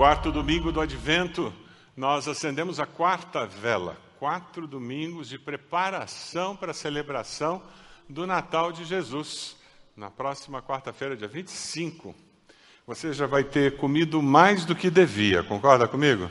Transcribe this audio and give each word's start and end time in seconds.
Quarto 0.00 0.32
domingo 0.32 0.72
do 0.72 0.80
Advento, 0.80 1.52
nós 1.94 2.26
acendemos 2.26 2.80
a 2.80 2.86
quarta 2.86 3.44
vela. 3.44 3.98
Quatro 4.18 4.66
domingos 4.66 5.28
de 5.28 5.38
preparação 5.38 6.56
para 6.56 6.70
a 6.70 6.74
celebração 6.74 7.62
do 8.08 8.26
Natal 8.26 8.72
de 8.72 8.86
Jesus. 8.86 9.58
Na 9.94 10.10
próxima 10.10 10.62
quarta-feira, 10.62 11.14
dia 11.14 11.28
25, 11.28 12.14
você 12.86 13.12
já 13.12 13.26
vai 13.26 13.44
ter 13.44 13.76
comido 13.76 14.22
mais 14.22 14.64
do 14.64 14.74
que 14.74 14.88
devia, 14.88 15.42
concorda 15.42 15.86
comigo? 15.86 16.30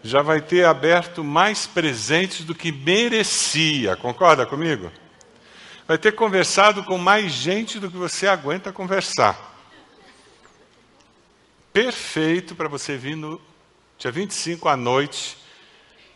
Já 0.00 0.22
vai 0.22 0.40
ter 0.40 0.64
aberto 0.64 1.24
mais 1.24 1.66
presentes 1.66 2.44
do 2.44 2.54
que 2.54 2.70
merecia, 2.70 3.96
concorda 3.96 4.46
comigo? 4.46 4.92
Vai 5.88 5.98
ter 5.98 6.12
conversado 6.12 6.84
com 6.84 6.96
mais 6.96 7.32
gente 7.32 7.80
do 7.80 7.90
que 7.90 7.96
você 7.96 8.28
aguenta 8.28 8.72
conversar 8.72 9.49
perfeito 11.72 12.54
para 12.54 12.68
você 12.68 12.96
vir 12.96 13.16
no 13.16 13.40
dia 13.96 14.10
25 14.10 14.68
à 14.68 14.76
noite, 14.76 15.36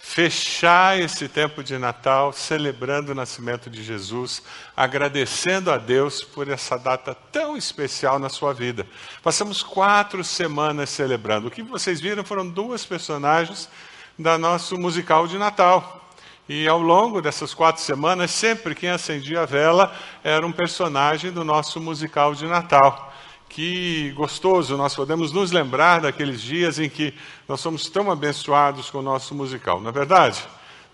fechar 0.01 0.99
esse 0.99 1.29
tempo 1.29 1.63
de 1.63 1.79
Natal 1.79 2.33
celebrando 2.33 3.13
o 3.13 3.15
nascimento 3.15 3.71
de 3.71 3.83
Jesus, 3.83 4.43
agradecendo 4.77 5.71
a 5.71 5.79
Deus 5.79 6.23
por 6.23 6.49
essa 6.49 6.77
data 6.77 7.15
tão 7.15 7.57
especial 7.57 8.19
na 8.19 8.29
sua 8.29 8.53
vida. 8.53 8.87
Passamos 9.23 9.63
quatro 9.63 10.25
semanas 10.25 10.91
celebrando. 10.91 11.49
O 11.49 11.51
que 11.51 11.63
vocês 11.63 12.01
viram 12.01 12.25
foram 12.25 12.49
duas 12.49 12.85
personagens 12.85 13.69
da 14.19 14.37
nosso 14.37 14.77
musical 14.77 15.27
de 15.27 15.39
Natal. 15.39 16.11
E 16.47 16.69
ao 16.69 16.81
longo 16.81 17.23
dessas 17.23 17.55
quatro 17.55 17.81
semanas, 17.81 18.31
sempre 18.31 18.75
quem 18.75 18.91
acendia 18.91 19.43
a 19.43 19.47
vela 19.47 19.97
era 20.23 20.47
um 20.47 20.53
personagem 20.53 21.33
do 21.33 21.43
nosso 21.43 21.81
musical 21.81 22.35
de 22.35 22.47
Natal. 22.47 23.14
Que 23.55 24.11
gostoso 24.17 24.77
nós 24.77 24.97
podemos 24.97 25.31
nos 25.31 25.53
lembrar 25.53 26.01
daqueles 26.01 26.43
dias 26.43 26.81
em 26.81 26.91
que 26.91 27.15
nós 27.47 27.61
somos 27.61 27.89
tão 27.89 28.11
abençoados 28.11 28.91
com 28.91 28.99
o 28.99 29.03
nosso 29.03 29.33
musical, 29.33 29.81
não 29.81 29.91
é 29.91 29.93
verdade? 29.93 30.45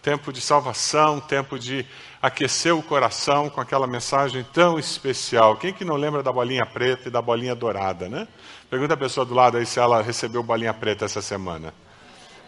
Tempo 0.02 0.30
de 0.30 0.42
salvação, 0.42 1.20
tempo 1.20 1.58
de 1.58 1.86
aquecer 2.20 2.76
o 2.76 2.82
coração 2.82 3.48
com 3.48 3.62
aquela 3.62 3.86
mensagem 3.86 4.44
tão 4.52 4.78
especial. 4.78 5.56
Quem 5.56 5.72
que 5.72 5.86
não 5.86 5.96
lembra 5.96 6.22
da 6.22 6.30
bolinha 6.30 6.66
preta 6.66 7.08
e 7.08 7.10
da 7.10 7.22
bolinha 7.22 7.54
dourada, 7.54 8.10
né? 8.10 8.28
Pergunta 8.68 8.92
a 8.92 8.98
pessoa 8.98 9.24
do 9.24 9.32
lado 9.32 9.56
aí 9.56 9.64
se 9.64 9.80
ela 9.80 10.02
recebeu 10.02 10.42
bolinha 10.42 10.74
preta 10.74 11.06
essa 11.06 11.22
semana. 11.22 11.72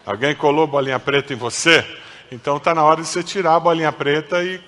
Alguém 0.05 0.35
colou 0.35 0.67
bolinha 0.67 0.99
preta 0.99 1.33
em 1.33 1.37
você? 1.37 1.83
Então 2.31 2.57
está 2.57 2.75
na 2.75 2.83
hora 2.83 3.01
de 3.01 3.07
você 3.07 3.23
tirar 3.23 3.55
a 3.55 3.59
bolinha 3.59 3.91
preta 3.91 4.43
e 4.43 4.61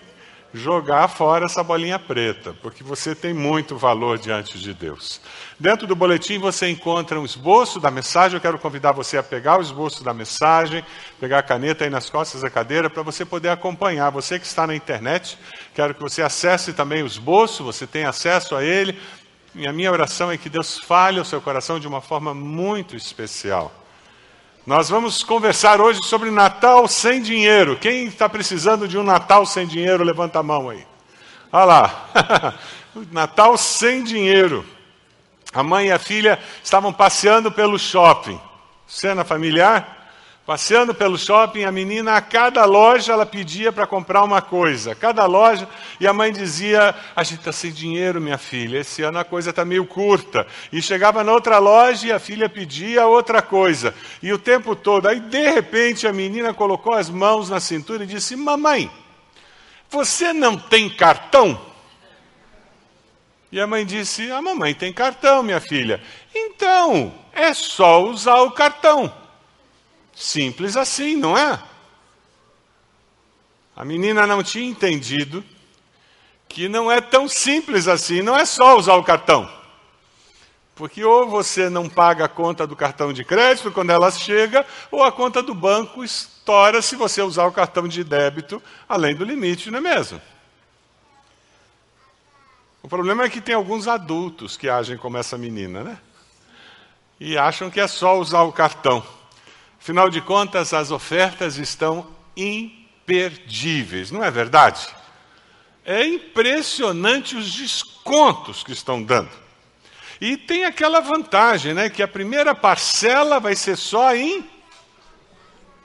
jogar 0.56 1.08
fora 1.09 1.45
essa 1.45 1.61
bolinha 1.64 2.00
preta, 2.00 2.56
porque 2.61 2.84
você 2.84 3.14
tem 3.14 3.34
muito 3.34 3.78
valor 3.78 4.17
diante 4.17 4.58
de 4.58 4.73
Deus. 4.73 5.20
Dentro 5.59 5.86
do 5.86 5.95
boletim 5.95 6.39
você 6.39 6.70
encontra 6.70 7.20
um 7.20 7.25
esboço 7.25 7.80
da 7.80 7.92
mensagem. 7.92 8.38
Eu 8.38 8.42
quero 8.42 8.58
convidar 8.58 8.94
você 8.94 9.17
a 9.17 9.23
pegar 9.23 9.59
o 9.59 9.62
esboço 9.62 10.03
da 10.03 10.14
mensagem, 10.14 10.84
pegar 11.20 11.39
a 11.39 11.44
caneta 11.44 11.84
aí 11.84 11.89
nas 11.89 12.09
costas 12.09 12.42
da 12.42 12.50
cadeira 12.50 12.89
para 12.89 13.03
você 13.03 13.25
poder 13.25 13.50
acompanhar. 13.50 14.09
Você 14.12 14.40
que 14.40 14.46
está 14.46 14.66
na 14.66 14.75
internet, 14.75 15.38
quero 15.74 15.94
que 15.94 16.02
você 16.02 16.22
acesse 16.22 16.74
também 16.74 17.03
o 17.03 17.08
esboço, 17.08 17.63
você 17.63 17.85
tem 17.85 18.06
acesso 18.06 18.56
a 18.56 18.63
ele. 18.63 18.97
E 19.53 19.68
a 19.68 19.74
minha 19.74 19.91
oração 19.91 20.31
é 20.31 20.38
que 20.38 20.50
Deus 20.50 20.79
fale 20.79 21.19
ao 21.19 21.25
seu 21.25 21.41
coração 21.41 21.79
de 21.79 21.88
uma 21.88 22.02
forma 22.02 22.34
muito 22.34 22.96
especial. 22.96 23.84
Nós 24.66 24.90
vamos 24.90 25.24
conversar 25.24 25.80
hoje 25.80 26.02
sobre 26.02 26.31
Natal 26.31 26.88
sem 26.88 27.22
dinheiro. 27.22 27.78
Quem 27.78 28.06
está 28.06 28.28
precisando 28.28 28.88
de 28.88 28.98
um 28.98 29.03
Natal 29.03 29.46
sem 29.46 29.68
dinheiro, 29.68 30.03
levanta 30.03 30.40
a 30.40 30.44
mão 30.44 30.72
aí. 30.72 30.84
Olha 31.52 31.66
lá. 31.66 32.56
Natal 33.12 33.58
sem 33.59 34.03
dinheiro. 34.03 34.66
A 35.53 35.62
mãe 35.62 35.90
e 35.90 35.92
a 35.92 36.00
filha 36.00 36.40
estavam 36.64 36.92
passeando 36.92 37.52
pelo 37.52 37.78
shopping. 37.78 38.42
Cena 38.88 39.24
familiar? 39.24 39.94
Passeando 40.45 40.94
pelo 40.94 41.17
shopping, 41.17 41.63
a 41.63 41.72
menina, 41.72 42.16
a 42.16 42.22
cada 42.22 42.63
loja, 42.66 43.13
ela 43.13 43.25
pedia 43.25 43.72
para 43.72 43.88
comprar 43.88 44.23
uma 44.23 44.44
coisa. 44.44 44.94
Cada 44.94 45.25
loja, 45.25 45.67
e 46.00 46.06
a 46.06 46.13
mãe 46.13 46.31
dizia: 46.31 46.94
A 47.16 47.23
gente 47.23 47.39
está 47.39 47.51
sem 47.51 47.72
dinheiro, 47.72 48.22
minha 48.22 48.38
filha, 48.38 48.78
esse 48.78 49.01
ano 49.01 49.17
a 49.17 49.23
coisa 49.23 49.50
está 49.50 49.66
meio 49.66 49.88
curta. 49.88 50.45
E 50.72 50.84
chegava 50.84 51.23
na 51.23 51.31
outra 51.31 51.57
loja 51.57 52.05
e 52.05 52.11
a 52.11 52.19
filha 52.19 52.47
pedia 52.47 53.07
outra 53.07 53.41
coisa. 53.41 53.95
E 54.22 54.31
o 54.31 54.38
tempo 54.38 54.75
todo. 54.75 55.07
Aí, 55.07 55.19
de 55.19 55.50
repente, 55.50 56.05
a 56.05 56.13
menina 56.13 56.53
colocou 56.53 56.94
as 56.94 57.09
mãos 57.09 57.50
na 57.50 57.59
cintura 57.59 58.03
e 58.03 58.07
disse: 58.07 58.35
Mamãe, 58.35 58.91
você 59.89 60.31
não 60.31 60.59
tem 60.59 60.88
cartão? 60.91 61.59
E 63.51 63.59
a 63.59 63.66
mãe 63.66 63.84
disse: 63.84 64.29
A 64.31 64.44
mamãe 64.44 64.75
tem 64.75 64.94
cartão, 64.94 65.41
minha 65.41 65.59
filha. 65.59 66.00
Então, 66.35 67.11
é 67.34 67.51
só 67.51 68.03
usar 68.03 68.44
o 68.44 68.51
cartão. 68.51 69.25
Simples 70.16 70.78
assim, 70.78 71.18
não 71.18 71.38
é? 71.38 71.62
A 73.76 73.84
menina 73.84 74.26
não 74.26 74.42
tinha 74.42 74.66
entendido 74.68 75.44
que 76.48 76.70
não 76.70 76.90
é 76.90 77.02
tão 77.02 77.28
simples 77.28 77.88
assim, 77.88 78.22
não 78.22 78.38
é 78.38 78.46
só 78.46 78.78
usar 78.78 78.96
o 78.96 79.03
cartão. 79.03 79.52
Porque 80.74 81.03
ou 81.03 81.28
você 81.28 81.70
não 81.70 81.90
paga 81.90 82.26
a 82.26 82.30
conta 82.30 82.66
do 82.66 82.76
cartão 82.76 83.12
de 83.12 83.26
crédito 83.26 83.72
quando 83.72 83.90
ela 83.90 84.09
chega, 84.09 84.66
ou 84.90 85.03
a 85.03 85.12
conta 85.12 85.44
do 85.44 85.53
banco 85.53 86.03
estoura 86.03 86.82
se 86.82 86.96
você 86.96 87.22
usar 87.22 87.46
o 87.46 87.52
cartão 87.52 87.88
de 87.88 88.03
débito 88.03 88.64
além 88.88 89.16
do 89.16 89.26
limite, 89.26 89.70
não 89.70 89.80
é 89.80 89.82
mesmo? 89.82 90.22
O 92.82 92.88
problema 92.88 93.24
é 93.24 93.30
que 93.30 93.42
tem 93.42 93.56
alguns 93.56 93.88
adultos 93.88 94.56
que 94.56 94.70
agem 94.70 94.97
como 94.97 95.18
essa 95.18 95.38
menina, 95.38 95.84
né? 95.84 95.97
E 97.20 97.38
acham 97.38 97.70
que 97.70 97.80
é 97.80 97.88
só 97.88 98.18
usar 98.20 98.44
o 98.44 98.53
cartão. 98.53 99.03
Afinal 99.85 100.09
de 100.09 100.19
contas, 100.19 100.73
as 100.73 100.90
ofertas 100.90 101.57
estão 101.59 102.07
imperdíveis, 102.35 104.09
não 104.09 104.23
é 104.23 104.31
verdade? 104.31 104.88
É 105.85 106.03
impressionante 106.07 107.35
os 107.35 107.53
descontos 107.53 108.63
que 108.63 108.72
estão 108.72 109.03
dando. 109.03 109.29
E 110.19 110.38
tem 110.38 110.66
aquela 110.66 111.01
vantagem, 111.01 111.75
né, 111.75 111.88
que 111.88 112.01
a 112.01 112.07
primeira 112.07 112.56
parcela 112.56 113.40
vai 113.40 113.56
ser 113.56 113.78
só 113.78 114.16
em 114.16 114.50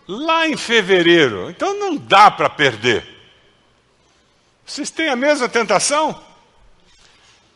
lá 0.09 0.49
em 0.49 0.57
fevereiro. 0.57 1.51
Então 1.51 1.79
não 1.79 1.95
dá 1.95 2.31
para 2.31 2.49
perder. 2.49 3.07
Vocês 4.65 4.89
têm 4.89 5.11
a 5.11 5.17
mesma 5.17 5.47
tentação? 5.47 6.19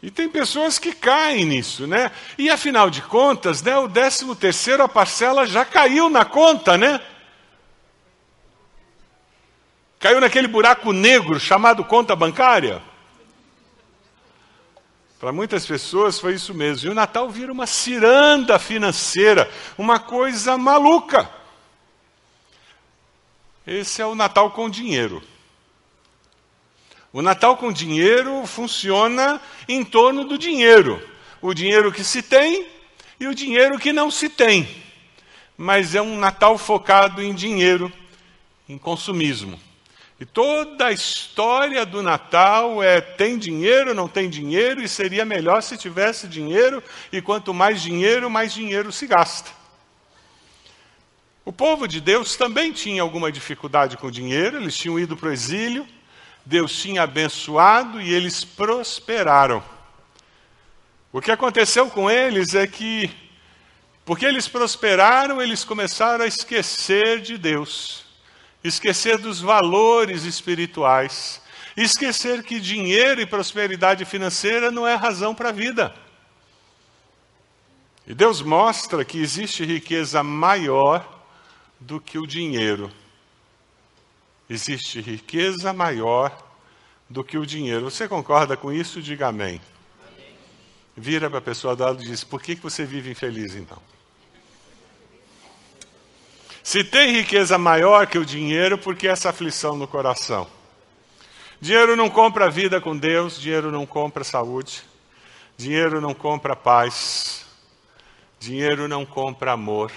E 0.04 0.10
tem 0.10 0.28
pessoas 0.28 0.78
que 0.78 0.92
caem 0.92 1.46
nisso, 1.46 1.86
né? 1.86 2.12
E 2.36 2.50
afinal 2.50 2.90
de 2.90 3.00
contas, 3.00 3.62
né, 3.62 3.74
o 3.78 3.88
décimo 3.88 4.36
terceiro, 4.36 4.82
a 4.82 4.88
parcela 4.88 5.46
já 5.46 5.64
caiu 5.64 6.10
na 6.10 6.26
conta, 6.26 6.76
né? 6.76 7.00
Caiu 9.98 10.20
naquele 10.20 10.46
buraco 10.46 10.92
negro 10.92 11.40
chamado 11.40 11.82
conta 11.82 12.14
bancária. 12.14 12.82
Para 15.18 15.32
muitas 15.32 15.64
pessoas 15.64 16.20
foi 16.20 16.34
isso 16.34 16.52
mesmo. 16.52 16.86
E 16.86 16.92
o 16.92 16.94
Natal 16.94 17.30
vira 17.30 17.50
uma 17.50 17.66
ciranda 17.66 18.58
financeira, 18.58 19.50
uma 19.78 19.98
coisa 19.98 20.58
maluca. 20.58 21.30
Esse 23.66 24.02
é 24.02 24.06
o 24.06 24.14
Natal 24.14 24.50
com 24.50 24.68
dinheiro. 24.68 25.22
O 27.14 27.22
Natal 27.22 27.56
com 27.56 27.72
dinheiro 27.72 28.44
funciona 28.44 29.40
em 29.68 29.84
torno 29.84 30.24
do 30.24 30.36
dinheiro. 30.36 31.00
O 31.40 31.54
dinheiro 31.54 31.92
que 31.92 32.02
se 32.02 32.20
tem 32.20 32.66
e 33.20 33.28
o 33.28 33.34
dinheiro 33.36 33.78
que 33.78 33.92
não 33.92 34.10
se 34.10 34.28
tem. 34.28 34.68
Mas 35.56 35.94
é 35.94 36.02
um 36.02 36.18
Natal 36.18 36.58
focado 36.58 37.22
em 37.22 37.32
dinheiro, 37.32 37.92
em 38.68 38.76
consumismo. 38.76 39.60
E 40.18 40.26
toda 40.26 40.86
a 40.86 40.92
história 40.92 41.86
do 41.86 42.02
Natal 42.02 42.82
é 42.82 43.00
tem 43.00 43.38
dinheiro, 43.38 43.94
não 43.94 44.08
tem 44.08 44.28
dinheiro, 44.28 44.82
e 44.82 44.88
seria 44.88 45.24
melhor 45.24 45.62
se 45.62 45.78
tivesse 45.78 46.26
dinheiro, 46.26 46.82
e 47.12 47.22
quanto 47.22 47.54
mais 47.54 47.80
dinheiro, 47.80 48.28
mais 48.28 48.52
dinheiro 48.52 48.90
se 48.90 49.06
gasta. 49.06 49.52
O 51.44 51.52
povo 51.52 51.86
de 51.86 52.00
Deus 52.00 52.34
também 52.34 52.72
tinha 52.72 53.02
alguma 53.02 53.30
dificuldade 53.30 53.96
com 53.96 54.10
dinheiro, 54.10 54.56
eles 54.56 54.76
tinham 54.76 54.98
ido 54.98 55.16
para 55.16 55.28
o 55.28 55.32
exílio, 55.32 55.86
Deus 56.46 56.76
tinha 56.76 57.02
abençoado 57.02 58.00
e 58.00 58.12
eles 58.12 58.44
prosperaram. 58.44 59.62
O 61.12 61.20
que 61.20 61.30
aconteceu 61.30 61.88
com 61.88 62.10
eles 62.10 62.54
é 62.54 62.66
que, 62.66 63.10
porque 64.04 64.26
eles 64.26 64.48
prosperaram, 64.48 65.40
eles 65.40 65.64
começaram 65.64 66.24
a 66.24 66.28
esquecer 66.28 67.20
de 67.20 67.38
Deus, 67.38 68.04
esquecer 68.62 69.16
dos 69.18 69.40
valores 69.40 70.24
espirituais, 70.24 71.40
esquecer 71.76 72.42
que 72.42 72.60
dinheiro 72.60 73.20
e 73.20 73.26
prosperidade 73.26 74.04
financeira 74.04 74.70
não 74.70 74.86
é 74.86 74.94
razão 74.94 75.34
para 75.34 75.48
a 75.48 75.52
vida. 75.52 75.94
E 78.06 78.12
Deus 78.12 78.42
mostra 78.42 79.04
que 79.04 79.18
existe 79.18 79.64
riqueza 79.64 80.22
maior 80.22 81.08
do 81.80 82.00
que 82.00 82.18
o 82.18 82.26
dinheiro. 82.26 82.90
Existe 84.54 85.00
riqueza 85.00 85.72
maior 85.72 86.30
do 87.10 87.24
que 87.24 87.36
o 87.36 87.44
dinheiro. 87.44 87.90
Você 87.90 88.06
concorda 88.06 88.56
com 88.56 88.72
isso? 88.72 89.02
Diga 89.02 89.26
amém. 89.26 89.60
Vira 90.96 91.28
para 91.28 91.40
a 91.40 91.42
pessoa 91.42 91.74
do 91.74 91.82
lado 91.82 92.00
e 92.00 92.06
diz: 92.06 92.22
Por 92.22 92.40
que 92.40 92.54
você 92.54 92.84
vive 92.84 93.10
infeliz 93.10 93.56
então? 93.56 93.82
Se 96.62 96.84
tem 96.84 97.16
riqueza 97.16 97.58
maior 97.58 98.06
que 98.06 98.16
o 98.16 98.24
dinheiro, 98.24 98.78
por 98.78 98.94
que 98.94 99.08
essa 99.08 99.30
aflição 99.30 99.76
no 99.76 99.88
coração? 99.88 100.46
Dinheiro 101.60 101.96
não 101.96 102.08
compra 102.08 102.48
vida 102.48 102.80
com 102.80 102.96
Deus, 102.96 103.40
dinheiro 103.40 103.72
não 103.72 103.84
compra 103.84 104.22
saúde, 104.22 104.84
dinheiro 105.56 106.00
não 106.00 106.14
compra 106.14 106.54
paz, 106.54 107.44
dinheiro 108.38 108.86
não 108.86 109.04
compra 109.04 109.50
amor, 109.50 109.90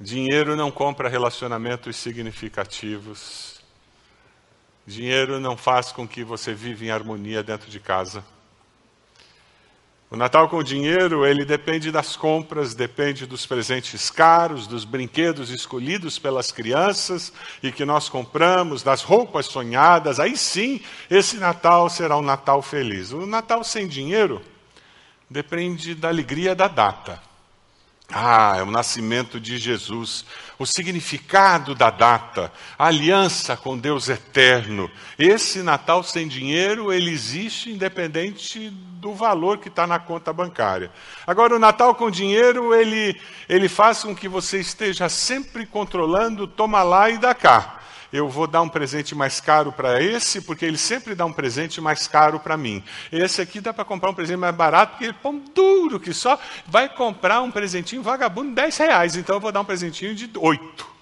dinheiro 0.00 0.56
não 0.56 0.70
compra 0.70 1.08
relacionamentos 1.08 1.96
significativos, 1.96 3.60
dinheiro 4.86 5.40
não 5.40 5.56
faz 5.56 5.92
com 5.92 6.06
que 6.06 6.24
você 6.24 6.52
viva 6.52 6.84
em 6.84 6.90
harmonia 6.90 7.42
dentro 7.42 7.70
de 7.70 7.80
casa. 7.80 8.24
O 10.10 10.16
Natal 10.16 10.48
com 10.48 10.62
dinheiro, 10.62 11.26
ele 11.26 11.44
depende 11.44 11.90
das 11.90 12.14
compras, 12.14 12.72
depende 12.72 13.26
dos 13.26 13.46
presentes 13.46 14.10
caros, 14.10 14.68
dos 14.68 14.84
brinquedos 14.84 15.50
escolhidos 15.50 16.20
pelas 16.20 16.52
crianças 16.52 17.32
e 17.60 17.72
que 17.72 17.84
nós 17.84 18.08
compramos, 18.08 18.82
das 18.82 19.02
roupas 19.02 19.46
sonhadas. 19.46 20.20
Aí 20.20 20.36
sim, 20.36 20.80
esse 21.10 21.36
Natal 21.38 21.90
será 21.90 22.16
um 22.16 22.22
Natal 22.22 22.62
feliz. 22.62 23.10
O 23.10 23.26
Natal 23.26 23.64
sem 23.64 23.88
dinheiro 23.88 24.40
depende 25.28 25.96
da 25.96 26.08
alegria 26.10 26.54
da 26.54 26.68
data. 26.68 27.20
Ah, 28.12 28.56
é 28.58 28.62
o 28.62 28.70
nascimento 28.70 29.40
de 29.40 29.56
Jesus, 29.56 30.26
o 30.58 30.66
significado 30.66 31.74
da 31.74 31.90
data, 31.90 32.52
a 32.78 32.86
aliança 32.86 33.56
com 33.56 33.78
Deus 33.78 34.08
eterno. 34.08 34.90
Esse 35.18 35.62
Natal 35.62 36.02
sem 36.02 36.28
dinheiro, 36.28 36.92
ele 36.92 37.10
existe 37.10 37.70
independente 37.70 38.68
do 38.70 39.14
valor 39.14 39.58
que 39.58 39.68
está 39.68 39.86
na 39.86 39.98
conta 39.98 40.32
bancária. 40.32 40.92
Agora, 41.26 41.56
o 41.56 41.58
Natal 41.58 41.94
com 41.94 42.10
dinheiro, 42.10 42.74
ele, 42.74 43.18
ele 43.48 43.68
faz 43.68 44.02
com 44.02 44.14
que 44.14 44.28
você 44.28 44.60
esteja 44.60 45.08
sempre 45.08 45.64
controlando, 45.64 46.46
toma 46.46 46.82
lá 46.82 47.08
e 47.08 47.18
dá 47.18 47.34
cá 47.34 47.83
eu 48.14 48.28
vou 48.28 48.46
dar 48.46 48.62
um 48.62 48.68
presente 48.68 49.12
mais 49.12 49.40
caro 49.40 49.72
para 49.72 50.00
esse, 50.00 50.40
porque 50.40 50.64
ele 50.64 50.78
sempre 50.78 51.16
dá 51.16 51.26
um 51.26 51.32
presente 51.32 51.80
mais 51.80 52.06
caro 52.06 52.38
para 52.38 52.56
mim. 52.56 52.80
Esse 53.10 53.42
aqui 53.42 53.60
dá 53.60 53.74
para 53.74 53.84
comprar 53.84 54.10
um 54.10 54.14
presente 54.14 54.38
mais 54.38 54.54
barato, 54.54 54.92
porque 54.92 55.06
ele 55.06 55.14
é 55.18 55.20
pão 55.20 55.42
duro, 55.52 55.98
que 55.98 56.14
só 56.14 56.38
vai 56.64 56.88
comprar 56.88 57.42
um 57.42 57.50
presentinho 57.50 58.04
vagabundo 58.04 58.50
de 58.50 58.54
10 58.54 58.76
reais. 58.76 59.16
Então 59.16 59.34
eu 59.34 59.40
vou 59.40 59.50
dar 59.50 59.62
um 59.62 59.64
presentinho 59.64 60.14
de 60.14 60.30
8 60.32 60.93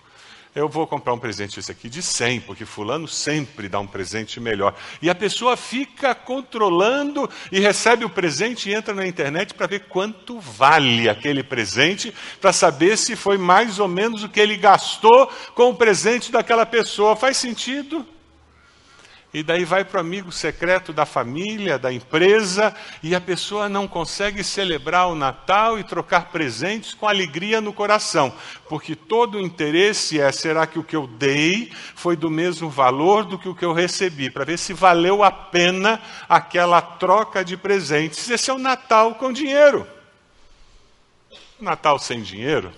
eu 0.55 0.69
vou 0.69 0.87
comprar 0.87 1.15
um 1.15 1.19
presente 1.19 1.59
esse 1.59 1.73
aqui 1.73 1.89
de 1.89 2.03
100, 2.03 2.41
porque 2.41 2.67
fulano 2.67 3.09
sempre 3.09 3.69
dá 3.69 3.81
um 3.81 3.87
presente 3.87 4.39
melhor. 4.39 4.75
E 5.01 5.09
a 5.09 5.15
pessoa 5.15 5.57
fica 5.57 6.15
controlando 6.15 7.29
e 7.51 7.59
recebe 7.59 8.05
o 8.05 8.11
presente 8.11 8.69
e 8.69 8.75
entra 8.75 8.93
na 8.93 9.07
internet 9.07 9.55
para 9.55 9.67
ver 9.67 9.87
quanto 9.89 10.39
vale 10.39 11.09
aquele 11.09 11.43
presente, 11.43 12.13
para 12.41 12.53
saber 12.53 12.99
se 12.99 13.17
foi 13.17 13.39
mais 13.39 13.79
ou 13.79 13.89
menos 13.89 14.23
o 14.23 14.29
que 14.29 14.41
ele 14.41 14.57
gastou 14.59 15.27
com 15.55 15.71
o 15.71 15.77
presente 15.77 16.31
daquela 16.31 16.67
pessoa. 16.67 17.17
Faz 17.17 17.39
sentido? 17.39 18.07
E 19.35 19.43
daí 19.43 19.65
vai 19.65 19.83
para 19.83 19.97
o 19.97 20.01
amigo 20.01 20.31
secreto 20.31 20.93
da 20.93 21.07
família, 21.07 21.79
da 21.79 21.91
empresa, 21.91 22.75
e 23.03 23.15
a 23.15 23.21
pessoa 23.21 23.67
não 23.67 23.89
consegue 23.89 24.45
celebrar 24.45 25.09
o 25.09 25.15
Natal 25.15 25.79
e 25.79 25.85
trocar 25.85 26.27
presentes 26.27 26.93
com 26.93 27.09
alegria 27.09 27.59
no 27.59 27.73
coração, 27.73 28.31
porque 28.69 28.95
todo 28.95 29.39
o 29.39 29.41
interesse 29.41 30.21
é: 30.21 30.31
será 30.31 30.67
que 30.67 30.79
o 30.79 30.85
que 30.85 30.95
eu 30.95 31.07
dei 31.07 31.73
foi 31.95 32.15
do 32.15 32.31
mesmo 32.31 32.69
valor 32.69 33.25
do 33.25 33.39
que 33.39 33.49
o 33.49 33.55
que 33.55 33.65
eu 33.65 33.73
recebi? 33.73 34.29
Para 34.29 34.45
ver 34.45 34.59
se 34.59 34.75
valeu 34.75 35.23
a 35.23 35.31
pena 35.31 35.99
aquela 36.29 36.83
troca 36.83 37.43
de 37.43 37.57
presentes. 37.57 38.29
Esse 38.29 38.51
é 38.51 38.55
o 38.55 38.59
Natal 38.59 39.15
com 39.15 39.33
dinheiro. 39.33 39.87
Natal 41.59 41.99
sem 41.99 42.21
dinheiro. 42.23 42.71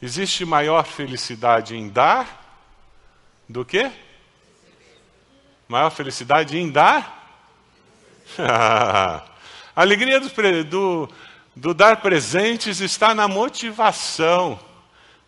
Existe 0.00 0.44
maior 0.44 0.84
felicidade 0.84 1.76
em 1.76 1.88
dar 1.88 2.38
do 3.48 3.64
que? 3.64 3.90
Maior 5.70 5.90
felicidade 5.90 6.58
em 6.58 6.68
dar? 6.68 7.46
a 8.36 9.22
alegria 9.76 10.18
do, 10.18 10.28
do, 10.64 11.08
do 11.54 11.72
dar 11.72 11.98
presentes 12.00 12.80
está 12.80 13.14
na 13.14 13.28
motivação 13.28 14.58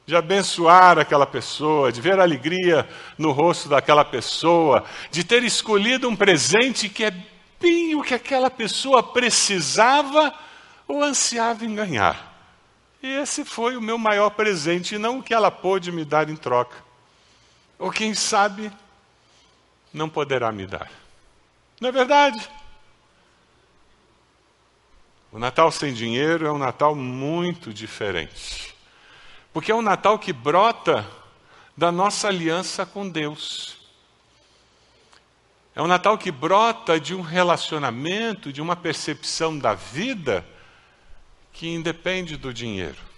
de 0.05 0.17
abençoar 0.17 0.99
aquela 0.99 1.29
pessoa, 1.29 1.93
de 1.93 2.01
ver 2.01 2.19
a 2.19 2.25
alegria 2.25 2.89
no 3.17 3.31
rosto 3.31 3.69
daquela 3.69 4.05
pessoa, 4.05 4.85
de 5.13 5.23
ter 5.23 5.45
escolhido 5.45 6.09
um 6.09 6.17
presente 6.17 6.89
que 6.89 7.05
é 7.05 7.15
bem 7.61 7.95
o 7.95 8.03
que 8.03 8.15
aquela 8.15 8.51
pessoa 8.51 9.01
precisava 9.01 10.35
ou 10.89 11.05
ansiava 11.05 11.65
em 11.65 11.73
ganhar. 11.73 12.51
E 13.01 13.07
esse 13.07 13.45
foi 13.45 13.77
o 13.77 13.81
meu 13.81 13.97
maior 13.97 14.31
presente, 14.31 14.97
e 14.97 14.99
não 14.99 15.21
o 15.21 15.23
que 15.23 15.33
ela 15.33 15.53
pôde 15.53 15.93
me 15.93 16.05
dar 16.05 16.29
em 16.29 16.35
troca. 16.35 16.79
Ou 17.79 17.93
quem 17.93 18.13
sabe, 18.13 18.73
não 19.93 20.09
poderá 20.09 20.51
me 20.51 20.67
dar. 20.67 20.91
Não 21.81 21.89
é 21.89 21.93
verdade? 21.93 22.49
O 25.31 25.39
Natal 25.39 25.73
sem 25.73 25.93
dinheiro 25.93 26.47
é 26.47 26.53
um 26.53 26.59
Natal 26.59 26.95
muito 26.95 27.73
diferente. 27.73 28.75
Porque 29.53 29.73
é 29.73 29.75
um 29.75 29.83
Natal 29.83 30.19
que 30.19 30.33
brota 30.33 31.09
da 31.77 31.91
nossa 31.91 32.29
aliança 32.29 32.85
com 32.85 33.09
Deus. 33.09 33.79
É 35.75 35.81
um 35.81 35.87
Natal 35.87 36.19
que 36.19 36.31
brota 36.31 37.01
de 37.01 37.15
um 37.15 37.23
relacionamento, 37.23 38.53
de 38.53 38.61
uma 38.61 38.77
percepção 38.77 39.59
da 39.59 39.73
vida 39.73 40.47
que 41.53 41.69
independe 41.69 42.37
do 42.37 42.53
dinheiro. 42.53 43.12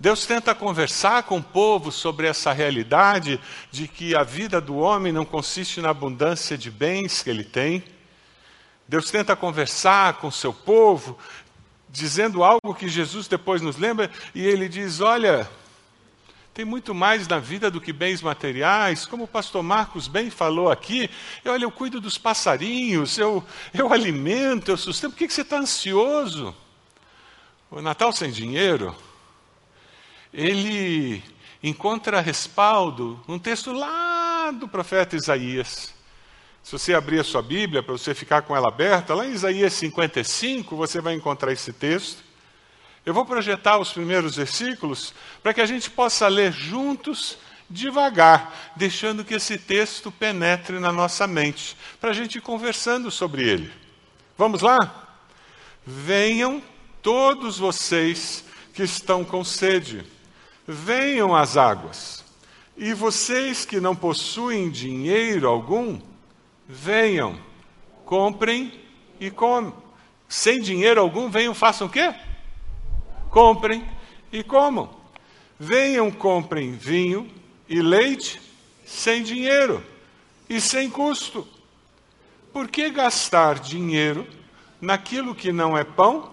Deus 0.00 0.24
tenta 0.24 0.54
conversar 0.54 1.24
com 1.24 1.36
o 1.36 1.42
povo 1.42 1.92
sobre 1.92 2.26
essa 2.26 2.54
realidade 2.54 3.38
de 3.70 3.86
que 3.86 4.16
a 4.16 4.22
vida 4.22 4.58
do 4.58 4.78
homem 4.78 5.12
não 5.12 5.26
consiste 5.26 5.82
na 5.82 5.90
abundância 5.90 6.56
de 6.56 6.70
bens 6.70 7.22
que 7.22 7.28
ele 7.28 7.44
tem. 7.44 7.84
Deus 8.88 9.10
tenta 9.10 9.36
conversar 9.36 10.14
com 10.14 10.30
seu 10.30 10.54
povo, 10.54 11.18
dizendo 11.86 12.42
algo 12.42 12.74
que 12.74 12.88
Jesus 12.88 13.28
depois 13.28 13.60
nos 13.60 13.76
lembra, 13.76 14.10
e 14.34 14.42
ele 14.42 14.70
diz: 14.70 15.00
Olha, 15.00 15.46
tem 16.54 16.64
muito 16.64 16.94
mais 16.94 17.28
na 17.28 17.38
vida 17.38 17.70
do 17.70 17.78
que 17.78 17.92
bens 17.92 18.22
materiais, 18.22 19.04
como 19.04 19.24
o 19.24 19.28
pastor 19.28 19.62
Marcos 19.62 20.08
bem 20.08 20.30
falou 20.30 20.70
aqui. 20.70 21.10
Olha, 21.44 21.64
eu 21.64 21.70
cuido 21.70 22.00
dos 22.00 22.16
passarinhos, 22.16 23.18
eu, 23.18 23.44
eu 23.74 23.92
alimento, 23.92 24.70
eu 24.70 24.78
sustento. 24.78 25.10
Por 25.10 25.18
que, 25.18 25.26
que 25.26 25.34
você 25.34 25.42
está 25.42 25.58
ansioso? 25.58 26.56
O 27.70 27.82
Natal 27.82 28.14
sem 28.14 28.30
dinheiro 28.30 28.96
ele 30.32 31.22
encontra 31.62 32.20
respaldo 32.20 33.20
num 33.26 33.38
texto 33.38 33.72
lá 33.72 34.50
do 34.50 34.68
profeta 34.68 35.16
Isaías. 35.16 35.94
Se 36.62 36.72
você 36.72 36.94
abrir 36.94 37.20
a 37.20 37.24
sua 37.24 37.42
Bíblia, 37.42 37.82
para 37.82 37.92
você 37.92 38.14
ficar 38.14 38.42
com 38.42 38.54
ela 38.54 38.68
aberta, 38.68 39.14
lá 39.14 39.26
em 39.26 39.32
Isaías 39.32 39.72
55, 39.74 40.76
você 40.76 41.00
vai 41.00 41.14
encontrar 41.14 41.52
esse 41.52 41.72
texto. 41.72 42.22
Eu 43.04 43.14
vou 43.14 43.24
projetar 43.24 43.78
os 43.78 43.92
primeiros 43.92 44.36
versículos 44.36 45.14
para 45.42 45.54
que 45.54 45.60
a 45.60 45.66
gente 45.66 45.90
possa 45.90 46.28
ler 46.28 46.52
juntos, 46.52 47.38
devagar, 47.68 48.72
deixando 48.76 49.24
que 49.24 49.34
esse 49.34 49.56
texto 49.56 50.12
penetre 50.12 50.78
na 50.78 50.92
nossa 50.92 51.26
mente, 51.26 51.76
para 52.00 52.10
a 52.10 52.14
gente 52.14 52.36
ir 52.38 52.42
conversando 52.42 53.10
sobre 53.10 53.48
ele. 53.48 53.72
Vamos 54.36 54.60
lá? 54.60 55.16
Venham 55.84 56.62
todos 57.00 57.58
vocês 57.58 58.44
que 58.74 58.82
estão 58.82 59.24
com 59.24 59.42
sede 59.42 60.04
venham 60.70 61.34
as 61.34 61.56
águas. 61.56 62.24
E 62.76 62.94
vocês 62.94 63.64
que 63.64 63.80
não 63.80 63.94
possuem 63.94 64.70
dinheiro 64.70 65.48
algum, 65.48 66.00
venham, 66.66 67.38
comprem 68.04 68.72
e 69.18 69.30
comam. 69.30 69.74
Sem 70.28 70.60
dinheiro 70.60 71.00
algum, 71.00 71.28
venham, 71.28 71.54
façam 71.54 71.86
o 71.86 71.90
quê? 71.90 72.14
Comprem 73.28 73.84
e 74.32 74.42
comam. 74.42 74.88
Venham, 75.58 76.10
comprem 76.10 76.72
vinho 76.72 77.30
e 77.68 77.82
leite 77.82 78.40
sem 78.86 79.22
dinheiro 79.22 79.84
e 80.48 80.60
sem 80.60 80.88
custo. 80.88 81.46
Por 82.52 82.68
que 82.68 82.88
gastar 82.90 83.58
dinheiro 83.58 84.26
naquilo 84.80 85.34
que 85.34 85.52
não 85.52 85.76
é 85.76 85.84
pão 85.84 86.32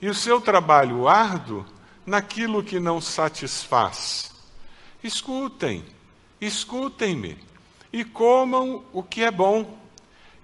e 0.00 0.08
o 0.08 0.14
seu 0.14 0.40
trabalho 0.40 1.06
árduo 1.06 1.66
naquilo 2.06 2.62
que 2.62 2.78
não 2.78 3.00
satisfaz. 3.00 4.30
Escutem, 5.02 5.84
escutem-me 6.40 7.36
e 7.92 8.04
comam 8.04 8.84
o 8.92 9.02
que 9.02 9.22
é 9.22 9.30
bom, 9.30 9.78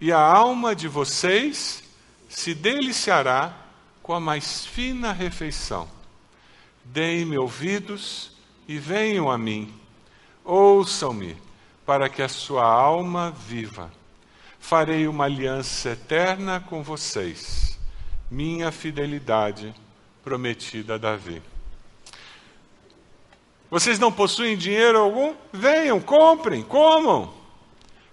e 0.00 0.11
a 0.11 0.21
alma 0.21 0.75
de 0.75 0.88
vocês 0.88 1.83
se 2.28 2.54
deliciará 2.54 3.57
com 4.02 4.12
a 4.12 4.21
mais 4.21 4.66
fina 4.66 5.12
refeição. 5.12 5.88
Deem-me 6.85 7.38
ouvidos 7.38 8.33
e 8.66 8.78
venham 8.78 9.31
a 9.31 9.38
mim. 9.38 9.73
Ouçam-me, 10.45 11.37
para 11.87 12.09
que 12.09 12.23
a 12.23 12.28
sua 12.28 12.64
alma 12.64 13.31
viva. 13.31 13.92
Farei 14.59 15.07
uma 15.07 15.25
aliança 15.25 15.90
eterna 15.90 16.61
com 16.61 16.83
vocês, 16.83 17.78
minha 18.31 18.73
fidelidade 18.73 19.75
prometida 20.23 20.95
a 20.95 20.99
Davi. 20.99 21.42
Vocês 23.73 23.99
não 23.99 24.12
possuem 24.12 24.55
dinheiro 24.55 24.99
algum? 24.99 25.33
Venham, 25.50 25.99
comprem, 25.99 26.62
comam. 26.62 27.33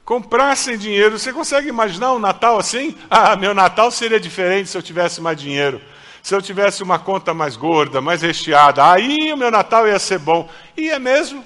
Comprar 0.05 0.55
sem 0.55 0.77
dinheiro. 0.77 1.19
Você 1.19 1.33
consegue 1.33 1.67
imaginar 1.67 2.13
um 2.13 2.17
Natal 2.17 2.57
assim? 2.57 2.95
Ah, 3.09 3.35
meu 3.35 3.53
Natal 3.53 3.91
seria 3.91 4.21
diferente 4.21 4.69
se 4.69 4.77
eu 4.77 4.81
tivesse 4.81 5.19
mais 5.19 5.37
dinheiro. 5.37 5.81
Se 6.23 6.33
eu 6.33 6.41
tivesse 6.41 6.81
uma 6.81 6.97
conta 6.97 7.33
mais 7.33 7.57
gorda, 7.57 7.99
mais 7.99 8.21
recheada. 8.21 8.89
Aí 8.89 9.33
o 9.33 9.35
meu 9.35 9.51
Natal 9.51 9.85
ia 9.85 9.99
ser 9.99 10.19
bom. 10.19 10.49
E 10.77 10.89
é 10.89 10.97
mesmo? 10.97 11.43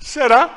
Será? 0.00 0.50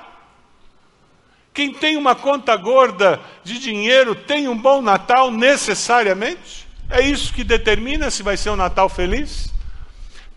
Quem 1.53 1.72
tem 1.72 1.96
uma 1.96 2.15
conta 2.15 2.55
gorda 2.55 3.19
de 3.43 3.60
dinheiro 3.60 4.15
tem 4.15 4.48
um 4.48 4.58
bom 4.58 4.81
Natal 4.81 5.29
necessariamente? 5.29 6.67
É 6.89 7.01
isso 7.01 7.36
que 7.36 7.43
determina 7.43 8.10
se 8.10 8.24
vai 8.24 8.36
ser 8.36 8.50
um 8.50 8.55
Natal 8.55 8.89
feliz? 8.89 9.53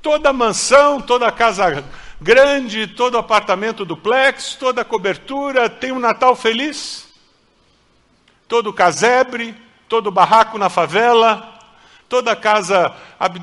Toda 0.02 0.34
mansão, 0.34 1.00
toda 1.00 1.32
casa 1.32 1.82
grande, 2.22 2.86
todo 2.86 3.18
apartamento 3.18 3.84
duplex, 3.84 4.54
toda 4.54 4.84
cobertura, 4.84 5.68
tem 5.68 5.90
um 5.90 5.98
Natal 5.98 6.36
feliz? 6.36 7.08
Todo 8.46 8.72
casebre, 8.72 9.54
todo 9.88 10.10
barraco 10.10 10.56
na 10.56 10.70
favela, 10.70 11.58
toda 12.08 12.36
casa 12.36 12.94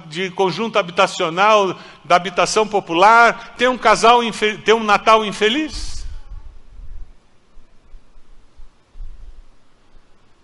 de 0.07 0.31
conjunto 0.31 0.79
habitacional, 0.79 1.77
da 2.05 2.15
habitação 2.15 2.65
popular, 2.65 3.55
tem 3.57 3.67
um 3.67 3.77
casal 3.77 4.21
tem 4.63 4.73
um 4.73 4.83
Natal 4.83 5.25
infeliz? 5.25 6.05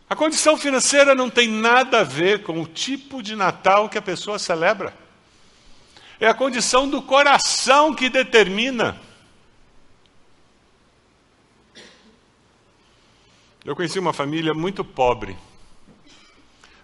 A 0.09 0.15
condição 0.15 0.57
financeira 0.57 1.15
não 1.15 1.29
tem 1.29 1.47
nada 1.47 2.01
a 2.01 2.03
ver 2.03 2.43
com 2.43 2.61
o 2.61 2.67
tipo 2.67 3.23
de 3.23 3.35
Natal 3.35 3.89
que 3.89 3.97
a 3.97 4.01
pessoa 4.01 4.37
celebra. 4.37 5.04
É 6.25 6.29
a 6.29 6.33
condição 6.33 6.89
do 6.89 7.03
coração 7.03 7.93
que 7.93 8.09
determina. 8.09 8.99
Eu 13.63 13.75
conheci 13.75 13.99
uma 13.99 14.11
família 14.11 14.51
muito 14.51 14.83
pobre. 14.83 15.37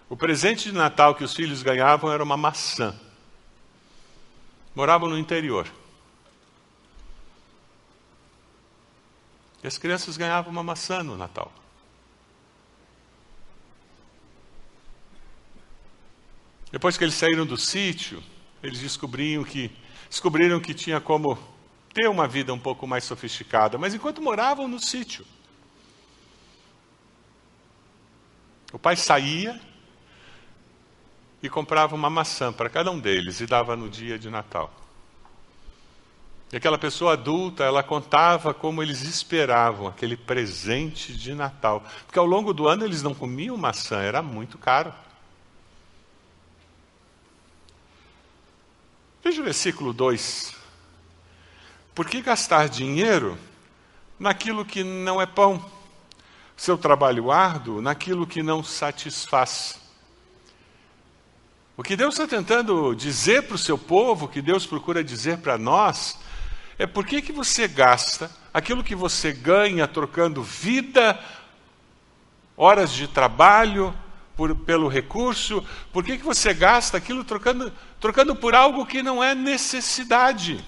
O 0.08 0.16
presente 0.16 0.70
de 0.70 0.72
Natal 0.72 1.16
que 1.16 1.24
os 1.24 1.34
filhos 1.34 1.60
ganhavam 1.60 2.12
era 2.12 2.22
uma 2.22 2.36
maçã. 2.36 2.96
Moravam 4.76 5.08
no 5.08 5.18
interior. 5.18 5.66
E 9.60 9.66
as 9.66 9.76
crianças 9.76 10.16
ganhavam 10.16 10.52
uma 10.52 10.62
maçã 10.62 11.02
no 11.02 11.16
Natal. 11.16 11.52
Depois 16.70 16.96
que 16.96 17.02
eles 17.02 17.16
saíram 17.16 17.44
do 17.44 17.56
sítio, 17.56 18.22
eles 18.62 18.80
descobriram 18.80 19.44
que, 19.44 19.70
descobriram 20.08 20.60
que 20.60 20.72
tinha 20.72 21.00
como 21.00 21.38
ter 21.92 22.08
uma 22.08 22.26
vida 22.26 22.52
um 22.52 22.58
pouco 22.58 22.86
mais 22.86 23.04
sofisticada, 23.04 23.76
mas 23.76 23.94
enquanto 23.94 24.22
moravam 24.22 24.68
no 24.68 24.78
sítio, 24.78 25.26
o 28.72 28.78
pai 28.78 28.96
saía 28.96 29.60
e 31.42 31.48
comprava 31.48 31.94
uma 31.94 32.08
maçã 32.08 32.52
para 32.52 32.70
cada 32.70 32.90
um 32.90 32.98
deles 32.98 33.40
e 33.40 33.46
dava 33.46 33.76
no 33.76 33.90
dia 33.90 34.18
de 34.18 34.30
Natal. 34.30 34.72
E 36.52 36.56
aquela 36.56 36.76
pessoa 36.76 37.14
adulta, 37.14 37.64
ela 37.64 37.82
contava 37.82 38.52
como 38.52 38.82
eles 38.82 39.02
esperavam 39.02 39.88
aquele 39.88 40.18
presente 40.18 41.14
de 41.14 41.34
Natal. 41.34 41.82
Porque 42.04 42.18
ao 42.18 42.26
longo 42.26 42.52
do 42.52 42.68
ano 42.68 42.84
eles 42.84 43.02
não 43.02 43.14
comiam 43.14 43.56
maçã, 43.56 44.02
era 44.02 44.20
muito 44.20 44.58
caro. 44.58 44.92
Veja 49.22 49.40
o 49.40 49.44
versículo 49.44 49.92
2. 49.92 50.52
Por 51.94 52.06
que 52.08 52.20
gastar 52.20 52.68
dinheiro 52.68 53.38
naquilo 54.18 54.64
que 54.64 54.82
não 54.82 55.22
é 55.22 55.26
pão? 55.26 55.64
Seu 56.56 56.76
trabalho 56.76 57.30
árduo 57.30 57.80
naquilo 57.80 58.26
que 58.26 58.42
não 58.42 58.64
satisfaz. 58.64 59.80
O 61.76 61.84
que 61.84 61.94
Deus 61.94 62.14
está 62.14 62.26
tentando 62.26 62.94
dizer 62.94 63.44
para 63.44 63.54
o 63.54 63.58
seu 63.58 63.78
povo, 63.78 64.26
o 64.26 64.28
que 64.28 64.42
Deus 64.42 64.66
procura 64.66 65.04
dizer 65.04 65.38
para 65.38 65.56
nós, 65.56 66.18
é 66.76 66.86
por 66.86 67.06
que, 67.06 67.22
que 67.22 67.32
você 67.32 67.68
gasta 67.68 68.28
aquilo 68.52 68.82
que 68.82 68.94
você 68.94 69.32
ganha 69.32 69.86
trocando 69.86 70.42
vida, 70.42 71.18
horas 72.56 72.92
de 72.92 73.06
trabalho, 73.06 73.94
por, 74.36 74.54
pelo 74.56 74.88
recurso, 74.88 75.64
por 75.92 76.04
que, 76.04 76.18
que 76.18 76.24
você 76.24 76.54
gasta 76.54 76.96
aquilo 76.96 77.24
trocando, 77.24 77.72
trocando 78.00 78.34
por 78.34 78.54
algo 78.54 78.86
que 78.86 79.02
não 79.02 79.22
é 79.22 79.34
necessidade? 79.34 80.64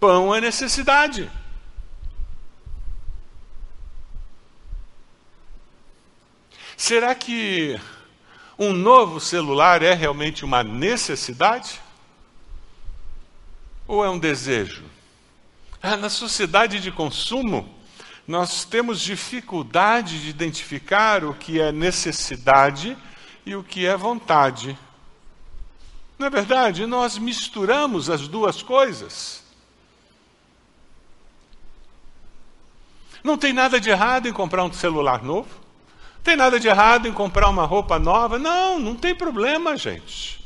Pão 0.00 0.34
é 0.34 0.40
necessidade. 0.40 1.30
Será 6.76 7.14
que 7.14 7.78
um 8.58 8.72
novo 8.72 9.20
celular 9.20 9.82
é 9.82 9.94
realmente 9.94 10.44
uma 10.44 10.64
necessidade? 10.64 11.80
Ou 13.86 14.04
é 14.04 14.10
um 14.10 14.18
desejo? 14.18 14.82
Ah, 15.80 15.96
na 15.96 16.08
sociedade 16.08 16.80
de 16.80 16.90
consumo, 16.90 17.81
nós 18.32 18.64
temos 18.64 18.98
dificuldade 18.98 20.22
de 20.22 20.30
identificar 20.30 21.22
o 21.22 21.34
que 21.34 21.60
é 21.60 21.70
necessidade 21.70 22.96
e 23.44 23.54
o 23.54 23.62
que 23.62 23.84
é 23.84 23.94
vontade. 23.94 24.78
Não 26.18 26.28
é 26.28 26.30
verdade? 26.30 26.86
Nós 26.86 27.18
misturamos 27.18 28.08
as 28.08 28.26
duas 28.26 28.62
coisas. 28.62 29.44
Não 33.22 33.36
tem 33.36 33.52
nada 33.52 33.78
de 33.78 33.90
errado 33.90 34.26
em 34.26 34.32
comprar 34.32 34.64
um 34.64 34.72
celular 34.72 35.22
novo. 35.22 35.50
Não 36.14 36.22
tem 36.22 36.34
nada 36.34 36.58
de 36.58 36.68
errado 36.68 37.06
em 37.06 37.12
comprar 37.12 37.50
uma 37.50 37.66
roupa 37.66 37.98
nova. 37.98 38.38
Não, 38.38 38.78
não 38.78 38.96
tem 38.96 39.14
problema, 39.14 39.76
gente. 39.76 40.42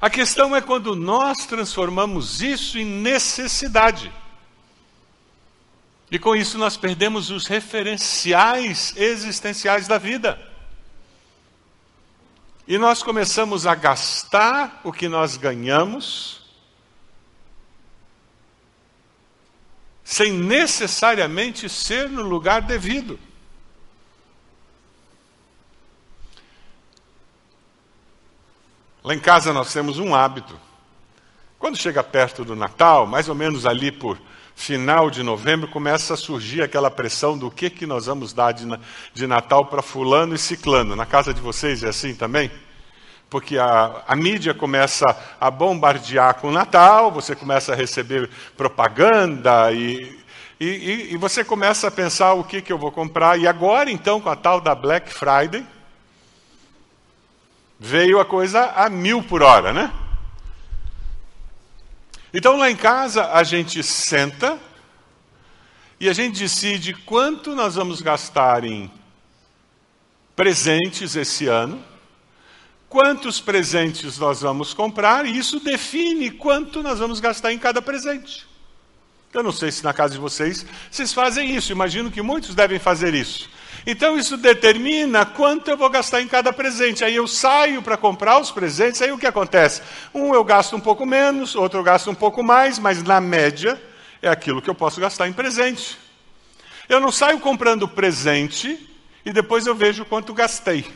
A 0.00 0.08
questão 0.08 0.54
é 0.54 0.60
quando 0.60 0.94
nós 0.94 1.44
transformamos 1.44 2.40
isso 2.40 2.78
em 2.78 2.84
necessidade. 2.84 4.12
E 6.14 6.18
com 6.20 6.36
isso 6.36 6.56
nós 6.56 6.76
perdemos 6.76 7.28
os 7.30 7.48
referenciais 7.48 8.94
existenciais 8.96 9.88
da 9.88 9.98
vida. 9.98 10.40
E 12.68 12.78
nós 12.78 13.02
começamos 13.02 13.66
a 13.66 13.74
gastar 13.74 14.80
o 14.84 14.92
que 14.92 15.08
nós 15.08 15.36
ganhamos, 15.36 16.40
sem 20.04 20.32
necessariamente 20.32 21.68
ser 21.68 22.08
no 22.08 22.22
lugar 22.22 22.62
devido. 22.62 23.18
Lá 29.02 29.16
em 29.16 29.18
casa 29.18 29.52
nós 29.52 29.72
temos 29.72 29.98
um 29.98 30.14
hábito. 30.14 30.60
Quando 31.58 31.76
chega 31.76 32.04
perto 32.04 32.44
do 32.44 32.54
Natal, 32.54 33.04
mais 33.04 33.28
ou 33.28 33.34
menos 33.34 33.66
ali 33.66 33.90
por 33.90 34.16
final 34.54 35.10
de 35.10 35.22
novembro, 35.22 35.68
começa 35.68 36.14
a 36.14 36.16
surgir 36.16 36.62
aquela 36.62 36.90
pressão 36.90 37.36
do 37.36 37.50
que, 37.50 37.68
que 37.68 37.86
nós 37.86 38.06
vamos 38.06 38.32
dar 38.32 38.52
de, 38.52 38.64
de 39.12 39.26
Natal 39.26 39.66
para 39.66 39.82
fulano 39.82 40.34
e 40.34 40.38
ciclano. 40.38 40.94
Na 40.94 41.04
casa 41.04 41.34
de 41.34 41.40
vocês 41.40 41.82
é 41.82 41.88
assim 41.88 42.14
também? 42.14 42.50
Porque 43.28 43.58
a, 43.58 44.02
a 44.06 44.14
mídia 44.14 44.54
começa 44.54 45.04
a 45.40 45.50
bombardear 45.50 46.36
com 46.36 46.48
o 46.48 46.52
Natal, 46.52 47.10
você 47.10 47.34
começa 47.34 47.72
a 47.72 47.76
receber 47.76 48.30
propaganda 48.56 49.72
e, 49.72 50.18
e, 50.60 51.08
e, 51.12 51.16
você 51.16 51.42
começa 51.42 51.88
a 51.88 51.90
pensar 51.90 52.34
o 52.34 52.44
que, 52.44 52.62
que 52.62 52.72
eu 52.72 52.78
vou 52.78 52.92
comprar. 52.92 53.38
E 53.38 53.46
agora, 53.46 53.90
então, 53.90 54.20
com 54.20 54.30
a 54.30 54.36
tal 54.36 54.60
da 54.60 54.74
Black 54.74 55.12
Friday, 55.12 55.66
veio 57.78 58.20
a 58.20 58.24
coisa 58.24 58.72
a 58.76 58.88
mil 58.88 59.22
por 59.22 59.42
hora, 59.42 59.72
né? 59.72 59.92
Então 62.36 62.56
lá 62.56 62.68
em 62.68 62.74
casa 62.74 63.30
a 63.30 63.44
gente 63.44 63.80
senta 63.80 64.58
e 66.00 66.08
a 66.08 66.12
gente 66.12 66.40
decide 66.40 66.92
quanto 66.92 67.54
nós 67.54 67.76
vamos 67.76 68.02
gastar 68.02 68.64
em 68.64 68.90
presentes 70.34 71.14
esse 71.14 71.46
ano, 71.46 71.80
quantos 72.88 73.40
presentes 73.40 74.18
nós 74.18 74.40
vamos 74.40 74.74
comprar, 74.74 75.24
e 75.26 75.38
isso 75.38 75.60
define 75.60 76.32
quanto 76.32 76.82
nós 76.82 76.98
vamos 76.98 77.20
gastar 77.20 77.52
em 77.52 77.58
cada 77.58 77.80
presente. 77.80 78.44
Eu 79.32 79.44
não 79.44 79.52
sei 79.52 79.70
se 79.70 79.84
na 79.84 79.92
casa 79.92 80.14
de 80.14 80.20
vocês 80.20 80.66
vocês 80.90 81.12
fazem 81.12 81.54
isso, 81.54 81.70
imagino 81.70 82.10
que 82.10 82.20
muitos 82.20 82.52
devem 82.52 82.80
fazer 82.80 83.14
isso. 83.14 83.48
Então 83.86 84.18
isso 84.18 84.36
determina 84.36 85.26
quanto 85.26 85.70
eu 85.70 85.76
vou 85.76 85.90
gastar 85.90 86.22
em 86.22 86.28
cada 86.28 86.52
presente. 86.52 87.04
Aí 87.04 87.14
eu 87.14 87.26
saio 87.26 87.82
para 87.82 87.96
comprar 87.96 88.40
os 88.40 88.50
presentes, 88.50 89.02
aí 89.02 89.12
o 89.12 89.18
que 89.18 89.26
acontece? 89.26 89.82
Um 90.14 90.34
eu 90.34 90.42
gasto 90.42 90.74
um 90.74 90.80
pouco 90.80 91.04
menos, 91.04 91.54
outro 91.54 91.80
eu 91.80 91.84
gasto 91.84 92.10
um 92.10 92.14
pouco 92.14 92.42
mais, 92.42 92.78
mas 92.78 93.02
na 93.02 93.20
média 93.20 93.80
é 94.22 94.28
aquilo 94.28 94.62
que 94.62 94.70
eu 94.70 94.74
posso 94.74 95.00
gastar 95.00 95.28
em 95.28 95.32
presente. 95.32 95.98
Eu 96.88 97.00
não 97.00 97.12
saio 97.12 97.38
comprando 97.40 97.88
presente 97.88 98.90
e 99.24 99.32
depois 99.32 99.66
eu 99.66 99.74
vejo 99.74 100.04
quanto 100.04 100.34
gastei. 100.34 100.86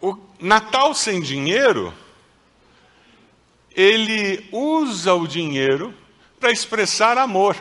O 0.00 0.18
Natal 0.38 0.94
sem 0.94 1.20
dinheiro, 1.20 1.94
ele 3.74 4.48
usa 4.52 5.14
o 5.14 5.26
dinheiro 5.26 5.94
para 6.38 6.50
expressar 6.50 7.18
amor. 7.18 7.56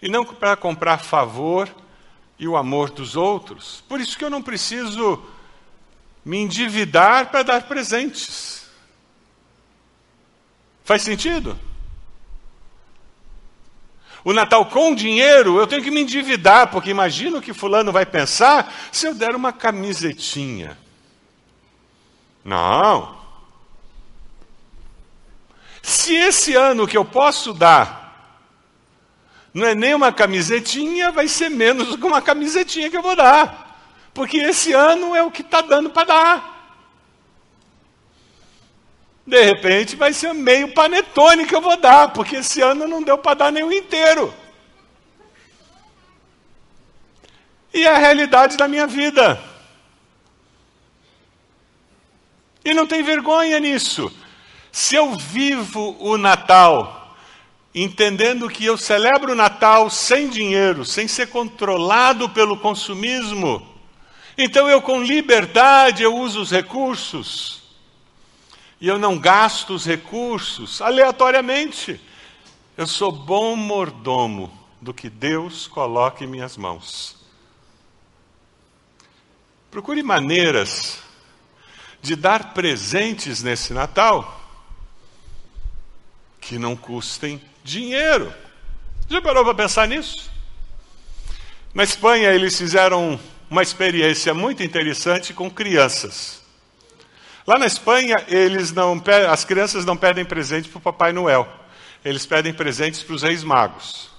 E 0.00 0.08
não 0.08 0.24
para 0.24 0.56
comprar 0.56 0.98
favor 0.98 1.68
e 2.38 2.48
o 2.48 2.56
amor 2.56 2.90
dos 2.90 3.14
outros. 3.14 3.84
Por 3.88 4.00
isso 4.00 4.18
que 4.18 4.24
eu 4.24 4.30
não 4.30 4.42
preciso 4.42 5.22
me 6.24 6.38
endividar 6.38 7.30
para 7.30 7.44
dar 7.44 7.62
presentes. 7.62 8.66
Faz 10.84 11.02
sentido? 11.02 11.58
O 14.24 14.32
Natal 14.32 14.66
com 14.66 14.94
dinheiro, 14.94 15.58
eu 15.58 15.66
tenho 15.66 15.82
que 15.82 15.90
me 15.90 16.00
endividar, 16.00 16.68
porque 16.68 16.90
imagino 16.90 17.40
que 17.40 17.52
fulano 17.52 17.92
vai 17.92 18.06
pensar 18.06 18.72
se 18.90 19.06
eu 19.06 19.14
der 19.14 19.34
uma 19.34 19.52
camisetinha. 19.52 20.78
Não. 22.44 23.21
Se 25.82 26.14
esse 26.14 26.54
ano 26.54 26.86
que 26.86 26.96
eu 26.96 27.04
posso 27.04 27.52
dar 27.52 28.02
não 29.52 29.66
é 29.66 29.74
nem 29.74 29.94
uma 29.94 30.10
camisetinha, 30.10 31.10
vai 31.10 31.28
ser 31.28 31.50
menos 31.50 31.88
do 31.88 31.98
que 31.98 32.06
uma 32.06 32.22
camisetinha 32.22 32.88
que 32.88 32.96
eu 32.96 33.02
vou 33.02 33.14
dar. 33.14 33.70
Porque 34.14 34.38
esse 34.38 34.72
ano 34.72 35.14
é 35.14 35.22
o 35.22 35.30
que 35.30 35.42
está 35.42 35.60
dando 35.60 35.90
para 35.90 36.06
dar. 36.06 36.52
De 39.26 39.40
repente 39.42 39.94
vai 39.94 40.12
ser 40.12 40.32
meio 40.32 40.72
panetone 40.72 41.46
que 41.46 41.54
eu 41.54 41.60
vou 41.60 41.76
dar, 41.76 42.12
porque 42.12 42.36
esse 42.36 42.60
ano 42.60 42.88
não 42.88 43.02
deu 43.02 43.18
para 43.18 43.34
dar 43.34 43.52
o 43.52 43.72
inteiro. 43.72 44.32
E 47.74 47.84
é 47.84 47.94
a 47.94 47.98
realidade 47.98 48.56
da 48.56 48.68
minha 48.68 48.86
vida. 48.86 49.42
E 52.64 52.74
não 52.74 52.86
tem 52.86 53.02
vergonha 53.02 53.58
nisso. 53.60 54.12
Se 54.72 54.96
eu 54.96 55.14
vivo 55.14 55.94
o 56.00 56.16
Natal, 56.16 57.14
entendendo 57.74 58.48
que 58.48 58.64
eu 58.64 58.78
celebro 58.78 59.32
o 59.32 59.36
Natal 59.36 59.90
sem 59.90 60.30
dinheiro, 60.30 60.82
sem 60.82 61.06
ser 61.06 61.28
controlado 61.28 62.30
pelo 62.30 62.56
consumismo, 62.56 63.68
então 64.36 64.70
eu 64.70 64.80
com 64.80 65.02
liberdade 65.02 66.02
eu 66.02 66.16
uso 66.16 66.40
os 66.40 66.50
recursos. 66.50 67.62
E 68.80 68.88
eu 68.88 68.98
não 68.98 69.18
gasto 69.18 69.74
os 69.74 69.84
recursos 69.84 70.80
aleatoriamente. 70.80 72.00
Eu 72.74 72.86
sou 72.86 73.12
bom 73.12 73.54
mordomo 73.54 74.50
do 74.80 74.94
que 74.94 75.10
Deus 75.10 75.68
coloca 75.68 76.24
em 76.24 76.26
minhas 76.26 76.56
mãos. 76.56 77.14
Procure 79.70 80.02
maneiras 80.02 80.98
de 82.00 82.16
dar 82.16 82.54
presentes 82.54 83.42
nesse 83.42 83.74
Natal 83.74 84.41
que 86.42 86.58
não 86.58 86.76
custem 86.76 87.40
dinheiro. 87.64 88.34
Já 89.08 89.22
parou 89.22 89.44
para 89.44 89.54
pensar 89.54 89.86
nisso? 89.86 90.30
Na 91.72 91.84
Espanha, 91.84 92.30
eles 92.32 92.58
fizeram 92.58 93.18
uma 93.48 93.62
experiência 93.62 94.34
muito 94.34 94.62
interessante 94.62 95.32
com 95.32 95.50
crianças. 95.50 96.42
Lá 97.46 97.58
na 97.58 97.66
Espanha, 97.66 98.22
eles 98.28 98.72
não, 98.72 99.00
as 99.30 99.44
crianças 99.44 99.84
não 99.84 99.96
pedem 99.96 100.24
presente 100.24 100.68
para 100.68 100.78
o 100.78 100.82
Papai 100.82 101.12
Noel, 101.12 101.48
eles 102.04 102.26
pedem 102.26 102.52
presentes 102.52 103.02
para 103.02 103.14
os 103.14 103.22
Reis 103.22 103.44
Magos. 103.44 104.10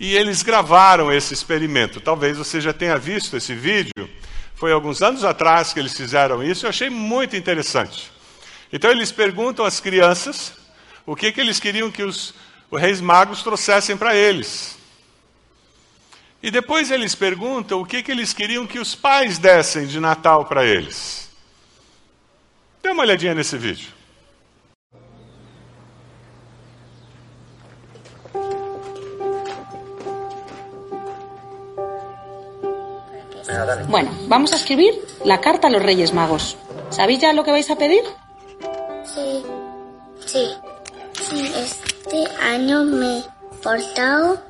E 0.00 0.14
eles 0.16 0.42
gravaram 0.42 1.12
esse 1.12 1.34
experimento. 1.34 2.00
Talvez 2.00 2.38
você 2.38 2.60
já 2.60 2.72
tenha 2.72 2.96
visto 2.96 3.36
esse 3.36 3.54
vídeo. 3.54 4.08
Foi 4.54 4.72
alguns 4.72 5.02
anos 5.02 5.24
atrás 5.24 5.72
que 5.72 5.80
eles 5.80 5.96
fizeram 5.96 6.42
isso. 6.42 6.66
Eu 6.66 6.70
achei 6.70 6.88
muito 6.88 7.36
interessante. 7.36 8.10
Então 8.72 8.90
eles 8.90 9.10
perguntam 9.10 9.64
às 9.64 9.80
crianças 9.80 10.57
o 11.08 11.16
que, 11.16 11.32
que 11.32 11.40
eles 11.40 11.58
queriam 11.58 11.90
que 11.90 12.02
os, 12.02 12.34
os 12.70 12.78
reis 12.78 13.00
magos 13.00 13.42
trouxessem 13.42 13.96
para 13.96 14.14
eles. 14.14 14.76
E 16.42 16.50
depois 16.50 16.90
eles 16.90 17.14
perguntam 17.14 17.80
o 17.80 17.86
que, 17.86 18.02
que 18.02 18.12
eles 18.12 18.34
queriam 18.34 18.66
que 18.66 18.78
os 18.78 18.94
pais 18.94 19.38
dessem 19.38 19.86
de 19.86 19.98
Natal 19.98 20.44
para 20.44 20.66
eles. 20.66 21.30
Dê 22.82 22.90
uma 22.90 23.04
olhadinha 23.04 23.34
nesse 23.34 23.56
vídeo. 23.56 23.88
Bueno, 33.88 34.10
vamos 34.28 34.52
a 34.52 34.56
escribir 34.56 34.92
la 35.24 35.40
carta 35.40 35.68
a 35.68 35.70
los 35.70 35.82
Reyes 35.82 36.12
Magos. 36.12 36.58
¿Sabéis 36.90 37.20
ya 37.20 37.32
lo 37.32 37.44
que 37.44 37.50
vais 37.50 37.70
a 37.70 37.76
pedir? 37.76 38.04
Sí, 39.04 39.42
sí. 40.26 40.67
Sí, 41.30 41.52
este 41.56 42.24
año 42.42 42.84
me 42.84 43.18
he 43.18 43.24
portado 43.62 44.40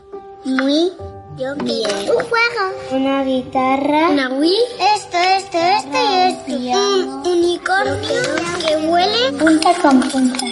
muy 0.45 0.93
bien. 1.37 1.57
Un 1.61 2.25
juego. 2.25 2.63
Una 2.93 3.25
guitarra. 3.25 4.11
Una 4.11 4.29
Wii. 4.29 4.55
Esto, 4.95 5.19
esto, 5.19 5.59
esto 5.59 6.51
y 6.51 6.69
esto. 6.69 6.97
Un 6.97 7.27
unicornio 7.27 8.23
que 8.65 8.77
huele 8.87 9.33
punta 9.33 9.75
con 9.83 10.01
punta. 10.01 10.47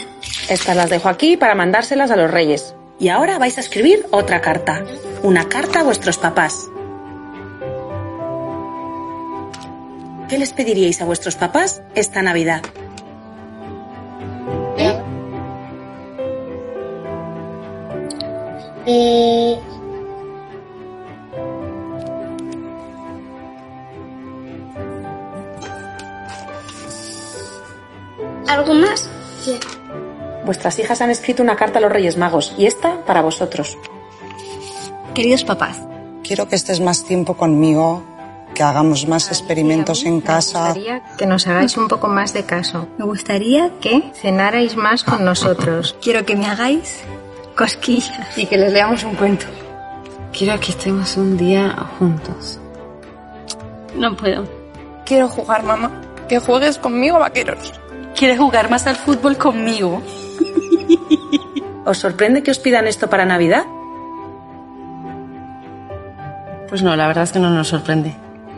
Estas 0.49 0.77
las 0.77 0.91
dejo 0.91 1.09
aquí 1.09 1.37
para 1.37 1.55
mandárselas 1.55 2.11
a 2.11 2.17
los 2.17 2.31
Reyes. 2.31 2.75
Y 2.99 3.09
ahora 3.09 3.39
vais 3.39 3.57
a 3.59 3.61
escribir 3.61 4.07
otra 4.11 4.41
carta. 4.41 4.85
Una 5.23 5.49
carta 5.49 5.81
a 5.81 5.85
vuestros 5.85 6.19
papás. 6.19 6.67
¿Qué 10.29 10.39
les 10.39 10.53
pediríais 10.53 11.01
a 11.01 11.05
vuestros 11.05 11.37
papás 11.37 11.83
esta 11.95 12.21
Navidad? 12.23 12.63
Eh, 18.87 19.59
¿Algo 28.49 28.75
más? 28.75 29.09
Sí. 29.43 29.59
Vuestras 30.45 30.79
hijas 30.79 31.01
han 31.01 31.11
escrito 31.11 31.43
una 31.43 31.57
carta 31.57 31.79
a 31.79 31.83
los 31.83 31.91
Reyes 31.91 32.17
Magos 32.17 32.55
y 32.57 32.67
esta 32.67 33.05
para 33.05 33.23
vosotros. 33.23 33.77
Queridos 35.15 35.45
papás, 35.45 35.81
Quiero 36.23 36.49
que 36.49 36.57
estés 36.57 36.81
más 36.81 37.05
tiempo 37.05 37.37
conmigo, 37.37 38.03
que 38.53 38.65
hagamos 38.65 39.07
más 39.07 39.29
experimentos 39.29 40.05
en 40.05 40.17
Me 40.17 40.23
casa. 40.23 40.65
gustaría 40.73 41.01
que 41.17 41.25
nos 41.25 41.47
hagáis 41.47 41.77
un 41.77 41.87
poco 41.87 42.09
más 42.09 42.33
de 42.33 42.43
caso. 42.45 42.89
Me 42.99 43.05
gustaría 43.05 43.71
que 43.81 44.11
cenarais 44.13 44.75
más 44.75 45.05
con 45.05 45.25
nosotros. 45.25 45.95
quiero 46.03 46.25
que 46.27 46.35
me 46.35 46.47
hagáis 46.47 47.05
cosquillas. 47.57 48.39
Y 48.39 48.47
que 48.47 48.57
les 48.57 48.73
leamos 48.73 49.03
un 49.03 49.15
cuento. 49.15 49.47
Quiero 50.33 50.61
que 50.61 50.71
estemos 50.71 51.17
un 51.17 51.37
día 51.37 51.75
juntos. 51.99 52.61
No 53.97 54.15
puedo. 54.15 54.47
Quiero 55.05 55.29
jugar, 55.29 55.63
mamá. 55.65 56.03
Que 56.29 56.39
juegues 56.39 56.79
conmigo, 56.79 57.19
vaqueros. 57.19 57.73
¿Quieres 58.15 58.39
jugar 58.39 58.71
más 58.71 58.87
al 58.87 58.97
fútbol 58.97 59.37
conmigo? 59.37 60.03
¿Os 61.85 61.99
sorprende 61.99 62.43
que 62.43 62.51
os 62.51 62.59
pidan 62.59 62.87
esto 62.87 63.09
para 63.09 63.25
Navidad? 63.25 63.65
Pues 66.69 66.83
no, 66.83 66.97
la 66.97 67.07
verdad 67.07 67.25
es 67.25 67.33
que 67.33 67.39
no 67.39 67.51
nos 67.51 67.69
sorprende. 67.69 68.15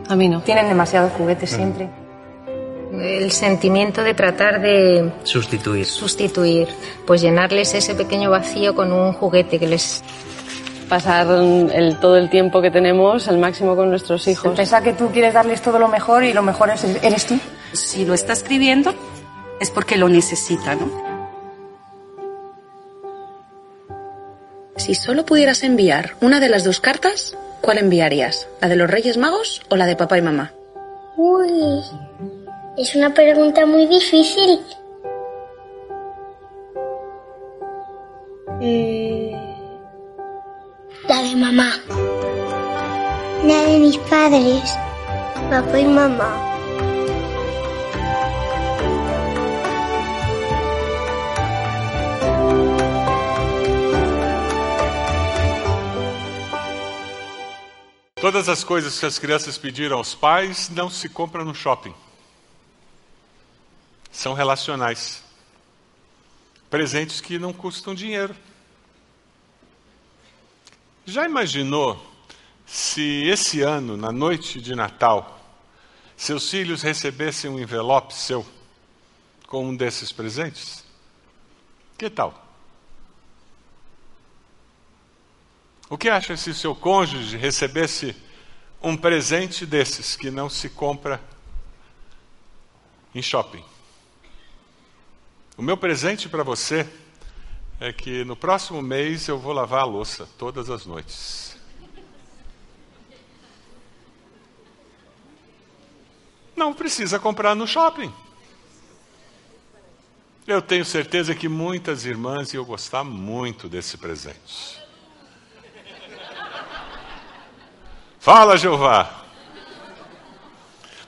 A 0.09 0.15
mí 0.15 0.27
no. 0.27 0.41
Tienen 0.41 0.67
demasiados 0.67 1.11
juguetes 1.13 1.51
siempre. 1.51 1.89
El 3.01 3.31
sentimiento 3.31 4.03
de 4.03 4.13
tratar 4.13 4.61
de 4.61 5.11
Sustituir. 5.23 5.85
sustituir, 5.85 6.67
pues 7.05 7.21
llenarles 7.21 7.73
ese 7.73 7.95
pequeño 7.95 8.29
vacío 8.29 8.75
con 8.75 8.91
un 8.91 9.13
juguete 9.13 9.59
que 9.59 9.67
les... 9.67 10.03
Pasar 10.89 11.27
el, 11.27 11.97
todo 12.01 12.17
el 12.17 12.31
tiempo 12.31 12.63
que 12.63 12.71
tenemos 12.71 13.27
al 13.27 13.37
máximo 13.37 13.75
con 13.75 13.91
nuestros 13.91 14.27
hijos. 14.27 14.55
Pensar 14.57 14.81
que 14.81 14.93
tú 14.93 15.09
quieres 15.11 15.35
darles 15.35 15.61
todo 15.61 15.77
lo 15.77 15.87
mejor 15.87 16.23
y 16.23 16.33
lo 16.33 16.41
mejor 16.41 16.71
es- 16.71 16.83
eres 17.03 17.27
tú. 17.27 17.37
Si 17.73 18.05
lo 18.05 18.15
está 18.15 18.33
escribiendo, 18.33 18.95
es 19.59 19.69
porque 19.69 19.97
lo 19.97 20.09
necesita, 20.09 20.73
¿no? 20.73 20.89
Si 24.77 24.95
solo 24.95 25.25
pudieras 25.25 25.63
enviar 25.63 26.15
una 26.21 26.39
de 26.39 26.49
las 26.49 26.63
dos 26.63 26.79
cartas, 26.79 27.37
¿cuál 27.61 27.77
enviarías? 27.77 28.47
¿La 28.59 28.67
de 28.67 28.75
los 28.75 28.89
Reyes 28.89 29.17
Magos 29.17 29.61
o 29.69 29.75
la 29.75 29.85
de 29.85 29.95
papá 29.95 30.17
y 30.17 30.21
mamá? 30.23 30.53
Uy, 31.17 31.83
es 32.79 32.95
una 32.95 33.13
pregunta 33.13 33.65
muy 33.65 33.87
difícil. 33.87 34.61
Eh, 38.61 39.35
La 41.05 41.21
de 41.21 41.35
mamá. 41.35 41.73
La 43.43 43.63
de 43.63 43.79
mis 43.79 43.97
padres. 43.97 44.63
Papá 45.49 45.77
y 45.77 45.85
mamá. 45.85 46.45
Todas 58.21 58.47
as 58.47 58.63
coisas 58.63 58.97
que 58.97 59.05
as 59.05 59.19
crianças 59.19 59.57
pediram 59.57 59.97
aos 59.97 60.15
pais 60.15 60.69
não 60.69 60.89
se 60.89 61.09
compram 61.09 61.43
no 61.43 61.53
shopping. 61.53 61.93
São 64.19 64.33
relacionais. 64.33 65.23
Presentes 66.69 67.21
que 67.21 67.39
não 67.39 67.53
custam 67.53 67.95
dinheiro. 67.95 68.35
Já 71.05 71.23
imaginou 71.23 72.05
se 72.65 73.23
esse 73.29 73.61
ano, 73.61 73.95
na 73.95 74.11
noite 74.11 74.59
de 74.59 74.75
Natal, 74.75 75.39
seus 76.17 76.49
filhos 76.49 76.81
recebessem 76.81 77.49
um 77.49 77.57
envelope 77.57 78.13
seu 78.13 78.45
com 79.47 79.69
um 79.69 79.73
desses 79.73 80.11
presentes? 80.11 80.83
Que 81.97 82.09
tal? 82.09 82.45
O 85.89 85.97
que 85.97 86.09
acha 86.09 86.35
se 86.35 86.53
seu 86.53 86.75
cônjuge 86.75 87.37
recebesse 87.37 88.13
um 88.81 88.97
presente 88.97 89.65
desses 89.65 90.17
que 90.17 90.29
não 90.29 90.49
se 90.49 90.67
compra 90.67 91.23
em 93.15 93.21
shopping? 93.21 93.63
O 95.59 95.61
meu 95.61 95.75
presente 95.75 96.29
para 96.29 96.41
você 96.41 96.87
é 97.81 97.91
que 97.91 98.23
no 98.23 98.33
próximo 98.33 98.81
mês 98.81 99.27
eu 99.27 99.37
vou 99.37 99.51
lavar 99.51 99.81
a 99.81 99.83
louça 99.83 100.25
todas 100.37 100.69
as 100.69 100.85
noites. 100.85 101.57
Não 106.55 106.73
precisa 106.73 107.19
comprar 107.19 107.55
no 107.55 107.67
shopping. 107.67 108.09
Eu 110.47 110.61
tenho 110.61 110.85
certeza 110.85 111.35
que 111.35 111.49
muitas 111.49 112.05
irmãs 112.05 112.53
iam 112.53 112.63
gostar 112.63 113.03
muito 113.03 113.67
desse 113.67 113.97
presente. 113.97 114.81
Fala, 118.17 118.55
Jeová. 118.55 119.25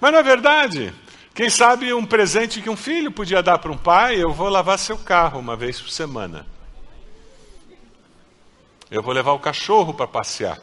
Mas 0.02 0.12
não 0.12 0.20
é 0.20 0.24
verdade. 0.24 0.94
Quem 1.34 1.50
sabe 1.50 1.94
um 1.94 2.06
presente 2.06 2.62
que 2.62 2.70
um 2.70 2.76
filho 2.76 3.12
podia 3.12 3.42
dar 3.42 3.58
para 3.58 3.72
um 3.72 3.78
pai, 3.78 4.22
eu 4.22 4.34
vou 4.34 4.50
lavar 4.50 4.78
seu 4.78 4.98
carro 4.98 5.40
uma 5.40 5.56
vez 5.56 5.80
por 5.80 5.90
semana. 5.90 6.46
Eu 8.90 9.02
vou 9.02 9.14
levar 9.14 9.32
o 9.32 9.40
cachorro 9.40 9.94
para 9.94 10.08
passear. 10.08 10.60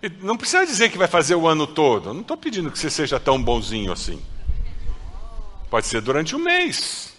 E 0.00 0.08
não 0.08 0.36
precisa 0.36 0.64
dizer 0.64 0.90
que 0.90 0.98
vai 0.98 1.08
fazer 1.08 1.34
o 1.34 1.48
ano 1.48 1.66
todo. 1.66 2.10
Eu 2.10 2.14
não 2.14 2.20
estou 2.20 2.36
pedindo 2.36 2.70
que 2.70 2.78
você 2.78 2.88
seja 2.88 3.18
tão 3.18 3.42
bonzinho 3.42 3.90
assim. 3.90 4.22
Pode 5.68 5.86
ser 5.86 6.00
durante 6.00 6.36
um 6.36 6.38
mês. 6.38 7.12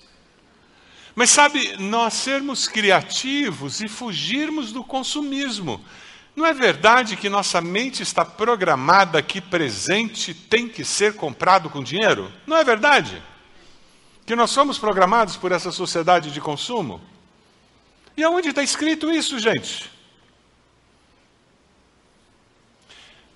Mas 1.14 1.30
sabe, 1.30 1.76
nós 1.78 2.14
sermos 2.14 2.68
criativos 2.68 3.82
e 3.82 3.90
fugirmos 3.90 4.72
do 4.72 4.84
consumismo. 4.84 5.84
Não 6.36 6.46
é 6.46 6.54
verdade 6.54 7.16
que 7.16 7.30
nossa 7.30 7.62
mente 7.62 8.04
está 8.04 8.26
programada 8.26 9.22
que 9.22 9.40
presente 9.40 10.34
tem 10.34 10.68
que 10.68 10.84
ser 10.84 11.16
comprado 11.16 11.70
com 11.70 11.82
dinheiro? 11.82 12.32
Não 12.46 12.58
é 12.58 12.64
verdade? 12.64 13.24
Que 14.26 14.36
nós 14.36 14.52
somos 14.52 14.78
programados 14.78 15.38
por 15.38 15.54
essa 15.54 15.72
sociedade 15.72 16.32
de 16.32 16.42
consumo? 16.42 17.02
E 18.18 18.24
aonde 18.24 18.50
está 18.50 18.62
escrito 18.62 19.10
isso, 19.10 19.40
gente? 19.40 19.90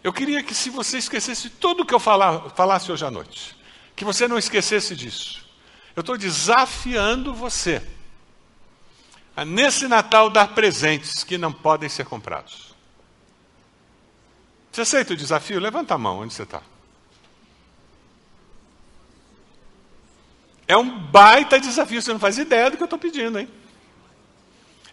Eu 0.03 0.11
queria 0.11 0.41
que, 0.43 0.53
se 0.53 0.69
você 0.69 0.97
esquecesse 0.97 1.49
tudo 1.49 1.85
que 1.85 1.93
eu 1.93 1.99
falar, 1.99 2.49
falasse 2.51 2.91
hoje 2.91 3.05
à 3.05 3.11
noite, 3.11 3.55
que 3.95 4.05
você 4.05 4.27
não 4.27 4.37
esquecesse 4.37 4.95
disso. 4.95 5.45
Eu 5.95 6.01
estou 6.01 6.17
desafiando 6.17 7.33
você 7.33 7.81
a, 9.35 9.43
nesse 9.43 9.87
Natal, 9.87 10.29
dar 10.29 10.49
presentes 10.49 11.23
que 11.23 11.37
não 11.37 11.51
podem 11.51 11.89
ser 11.89 12.05
comprados. 12.05 12.68
Você 14.79 14.83
aceita 14.83 15.13
o 15.13 15.17
desafio? 15.17 15.59
Levanta 15.59 15.95
a 15.95 15.97
mão, 15.97 16.19
onde 16.19 16.33
você 16.33 16.43
está? 16.43 16.61
É 20.65 20.77
um 20.77 20.97
baita 20.97 21.59
desafio, 21.59 22.01
você 22.01 22.13
não 22.13 22.19
faz 22.19 22.37
ideia 22.37 22.71
do 22.71 22.77
que 22.77 22.83
eu 22.83 22.85
estou 22.85 22.97
pedindo, 22.97 23.37
hein? 23.39 23.49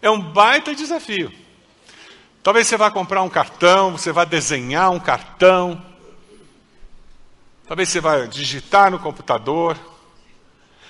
É 0.01 0.09
um 0.09 0.19
baita 0.19 0.75
desafio. 0.75 1.31
Talvez 2.43 2.67
você 2.67 2.75
vá 2.75 2.91
comprar 2.91 3.21
um 3.21 3.29
cartão, 3.29 3.93
você 3.93 4.11
vá 4.11 4.25
desenhar 4.25 4.91
um 4.91 4.99
cartão. 4.99 5.81
Talvez 7.65 7.87
você 7.87 8.01
vá 8.01 8.25
digitar 8.25 8.91
no 8.91 8.99
computador. 8.99 9.77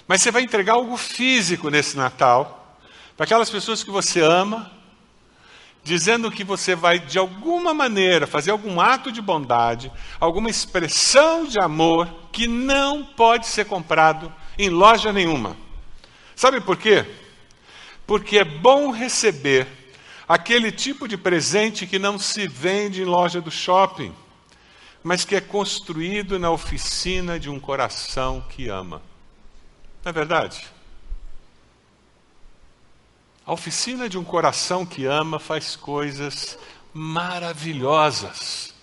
Mas 0.08 0.24
você 0.24 0.32
vai 0.32 0.42
entregar 0.42 0.74
algo 0.74 0.98
físico 0.98 1.70
nesse 1.70 1.96
Natal 1.96 2.76
para 3.16 3.26
aquelas 3.26 3.50
pessoas 3.52 3.84
que 3.84 3.92
você 3.92 4.22
ama 4.22 4.72
dizendo 5.88 6.30
que 6.30 6.44
você 6.44 6.76
vai, 6.76 7.00
de 7.00 7.18
alguma 7.18 7.74
maneira, 7.74 8.28
fazer 8.28 8.52
algum 8.52 8.82
ato 8.82 9.10
de 9.10 9.22
bondade, 9.22 9.90
alguma 10.20 10.50
expressão 10.50 11.46
de 11.46 11.58
amor 11.62 12.14
que 12.30 12.46
não 12.46 13.06
pode 13.06 13.48
ser 13.48 13.64
comprado 13.64 14.34
em 14.60 14.70
loja 14.70 15.14
nenhuma. 15.14 15.56
Sabe 16.36 16.60
por 16.60 16.76
quê? 16.76 17.06
Porque 18.06 18.38
é 18.38 18.44
bom 18.44 18.92
receber 18.92 19.66
aquele 20.28 20.74
tipo 20.74 21.08
de 21.08 21.16
presente 21.16 21.88
que 21.88 21.98
não 21.98 22.20
se 22.20 22.50
vende 22.50 23.02
em 23.02 23.06
loja 23.06 23.40
do 23.40 23.50
shopping, 23.50 24.14
mas 25.02 25.24
que 25.24 25.38
é 25.38 25.42
construído 25.42 26.38
na 26.38 26.52
oficina 26.52 27.40
de 27.40 27.50
um 27.50 27.62
coração 27.62 28.44
que 28.50 28.68
ama. 28.68 29.02
Não 30.04 30.10
é 30.10 30.12
verdade? 30.12 30.68
A 33.48 33.54
oficina 33.54 34.10
de 34.10 34.18
um 34.18 34.26
coração 34.26 34.86
que 34.86 35.06
ama 35.06 35.40
faz 35.40 35.74
coisas 35.74 36.60
maravilhosas. 36.94 38.74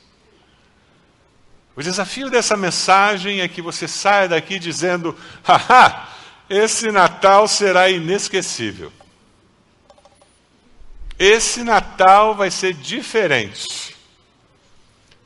O 1.76 1.82
desafio 1.82 2.30
dessa 2.30 2.56
mensagem 2.56 3.42
é 3.42 3.48
que 3.48 3.60
você 3.60 3.86
saia 3.86 4.26
daqui 4.26 4.58
dizendo: 4.58 5.14
haha, 5.42 6.08
esse 6.48 6.90
Natal 6.90 7.46
será 7.46 7.90
inesquecível. 7.90 8.90
Esse 11.18 11.62
Natal 11.62 12.34
vai 12.34 12.50
ser 12.50 12.72
diferente. 12.72 13.94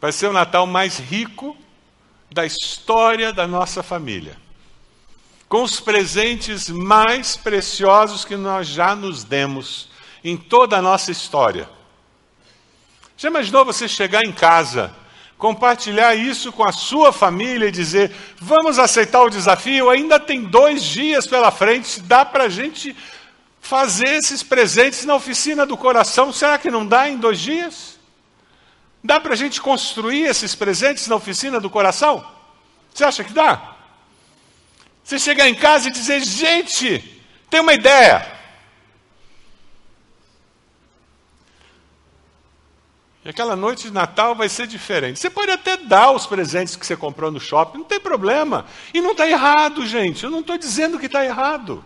Vai 0.01 0.11
ser 0.11 0.27
o 0.27 0.33
Natal 0.33 0.67
mais 0.67 0.99
rico 0.99 1.57
da 2.29 2.45
história 2.45 3.33
da 3.33 3.47
nossa 3.47 3.85
família 3.85 4.48
com 5.49 5.63
os 5.63 5.81
presentes 5.81 6.69
mais 6.69 7.37
preciosos 7.37 8.25
que 8.25 8.37
nós 8.37 8.67
já 8.67 8.95
nos 8.95 9.25
demos 9.25 9.89
em 10.23 10.37
toda 10.37 10.77
a 10.77 10.83
nossa 10.83 11.11
história. 11.11 11.69
Já 13.17 13.29
imaginou 13.29 13.65
você 13.65 13.89
chegar 13.89 14.25
em 14.25 14.33
casa, 14.33 14.95
compartilhar 15.39 16.15
isso 16.15 16.53
com 16.53 16.69
a 16.69 16.73
sua 16.73 17.13
família 17.13 17.69
e 17.69 17.73
dizer: 17.73 18.15
vamos 18.37 18.79
aceitar 18.79 19.23
o 19.23 19.31
desafio? 19.31 19.89
Ainda 19.89 20.21
tem 20.21 20.43
dois 20.45 20.83
dias 20.85 21.27
pela 21.27 21.51
frente, 21.51 22.01
dá 22.01 22.25
para 22.25 22.45
a 22.45 22.49
gente 22.49 22.95
fazer 23.61 24.09
esses 24.09 24.43
presentes 24.43 25.05
na 25.05 25.15
oficina 25.15 25.65
do 25.65 25.77
coração. 25.77 26.33
Será 26.33 26.59
que 26.59 26.71
não 26.71 26.87
dá 26.87 27.09
em 27.09 27.17
dois 27.17 27.41
dias? 27.41 27.99
Dá 29.03 29.19
para 29.19 29.33
a 29.33 29.37
gente 29.37 29.61
construir 29.61 30.25
esses 30.25 30.55
presentes 30.55 31.07
na 31.09 31.17
oficina 31.17 31.59
do 31.59 31.71
coração? 31.71 32.25
Você 32.93 33.05
acha 33.05 33.25
que 33.25 33.33
dá? 33.33 33.78
Você 35.09 35.19
chegar 35.19 35.49
em 35.49 35.55
casa 35.55 35.89
e 35.89 35.91
dizer: 35.91 36.23
gente, 36.23 36.99
tem 37.49 37.61
uma 37.61 37.73
ideia. 37.73 38.31
E 43.25 43.31
aquela 43.31 43.57
noite 43.57 43.85
de 43.85 43.91
Natal 43.91 44.35
vai 44.35 44.51
ser 44.51 44.67
diferente. 44.67 45.19
Você 45.19 45.31
pode 45.31 45.51
até 45.51 45.79
dar 45.79 46.11
os 46.11 46.27
presentes 46.27 46.77
que 46.77 46.85
você 46.85 46.95
comprou 46.95 47.31
no 47.31 47.41
shopping, 47.41 47.79
não 47.79 47.85
tem 47.87 47.99
problema. 47.99 48.67
E 48.93 49.01
não 49.01 49.13
está 49.13 49.27
errado, 49.27 49.87
gente. 49.87 50.25
Eu 50.25 50.31
não 50.31 50.41
estou 50.41 50.59
dizendo 50.59 50.99
que 50.99 51.07
está 51.07 51.25
errado. 51.25 51.83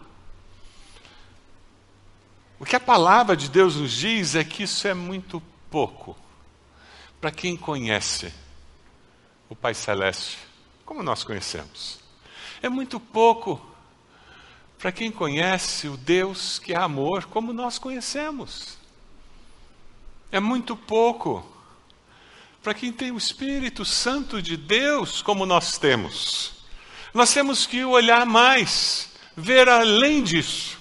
O 2.58 2.64
que 2.64 2.74
a 2.74 2.80
palavra 2.80 3.36
de 3.36 3.48
Deus 3.48 3.76
nos 3.76 3.92
diz 3.92 4.34
é 4.34 4.42
que 4.42 4.64
isso 4.64 4.88
é 4.88 4.94
muito 4.94 5.40
pouco 5.70 6.16
para 7.20 7.30
quem 7.30 7.56
conhece 7.56 8.34
o 9.48 9.54
Pai 9.54 9.74
Celeste, 9.74 10.38
como 10.84 11.04
nós 11.04 11.22
conhecemos. 11.22 12.01
É 12.62 12.68
muito 12.68 13.00
pouco 13.00 13.60
para 14.78 14.92
quem 14.92 15.10
conhece 15.10 15.88
o 15.88 15.96
Deus 15.96 16.60
que 16.60 16.72
é 16.72 16.76
amor, 16.76 17.24
como 17.24 17.52
nós 17.52 17.76
conhecemos. 17.76 18.78
É 20.30 20.38
muito 20.38 20.76
pouco 20.76 21.44
para 22.62 22.72
quem 22.72 22.92
tem 22.92 23.10
o 23.10 23.18
Espírito 23.18 23.84
Santo 23.84 24.40
de 24.40 24.56
Deus, 24.56 25.20
como 25.20 25.44
nós 25.44 25.76
temos. 25.76 26.52
Nós 27.12 27.34
temos 27.34 27.66
que 27.66 27.84
olhar 27.84 28.24
mais, 28.24 29.10
ver 29.36 29.68
além 29.68 30.22
disso. 30.22 30.78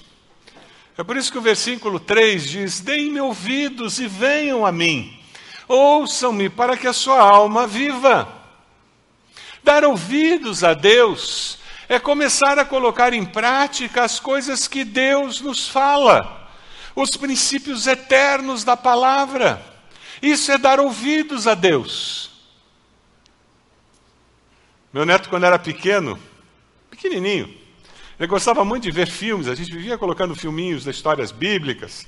É 0.96 1.04
por 1.04 1.18
isso 1.18 1.32
que 1.32 1.40
o 1.40 1.42
versículo 1.42 2.00
3 2.00 2.48
diz: 2.48 2.80
Deem-me 2.80 3.22
ouvidos 3.22 4.00
e 4.00 4.08
venham 4.08 4.68
a 4.68 4.72
mim, 4.72 5.20
ouçam-me 5.68 6.48
para 6.48 6.78
que 6.78 6.86
a 6.86 6.94
sua 6.94 7.20
alma 7.20 7.66
viva. 7.66 8.32
Dar 9.64 9.84
ouvidos 9.84 10.64
a 10.64 10.76
Deus 10.76 11.60
é 11.92 12.00
começar 12.00 12.58
a 12.58 12.64
colocar 12.64 13.12
em 13.12 13.26
prática 13.26 14.06
as 14.06 14.18
coisas 14.18 14.66
que 14.66 14.86
Deus 14.86 15.42
nos 15.42 15.68
fala, 15.68 16.50
os 16.96 17.18
princípios 17.18 17.86
eternos 17.86 18.64
da 18.64 18.78
palavra. 18.78 19.62
Isso 20.22 20.54
é 20.54 20.58
dar 20.58 20.80
ouvidos 20.80 21.48
a 21.48 21.54
Deus. 21.54 22.32
Meu 24.94 25.06
neto, 25.06 25.28
quando 25.28 25.44
era 25.44 25.60
pequeno, 25.60 26.18
pequenininho, 26.90 27.54
ele 28.18 28.28
gostava 28.28 28.64
muito 28.64 28.84
de 28.84 28.92
ver 28.92 29.08
filmes, 29.10 29.50
a 29.50 29.56
gente 29.56 29.74
vivia 29.74 29.98
colocando 29.98 30.34
filminhos 30.34 30.86
das 30.86 30.96
histórias 30.96 31.30
bíblicas. 31.34 32.08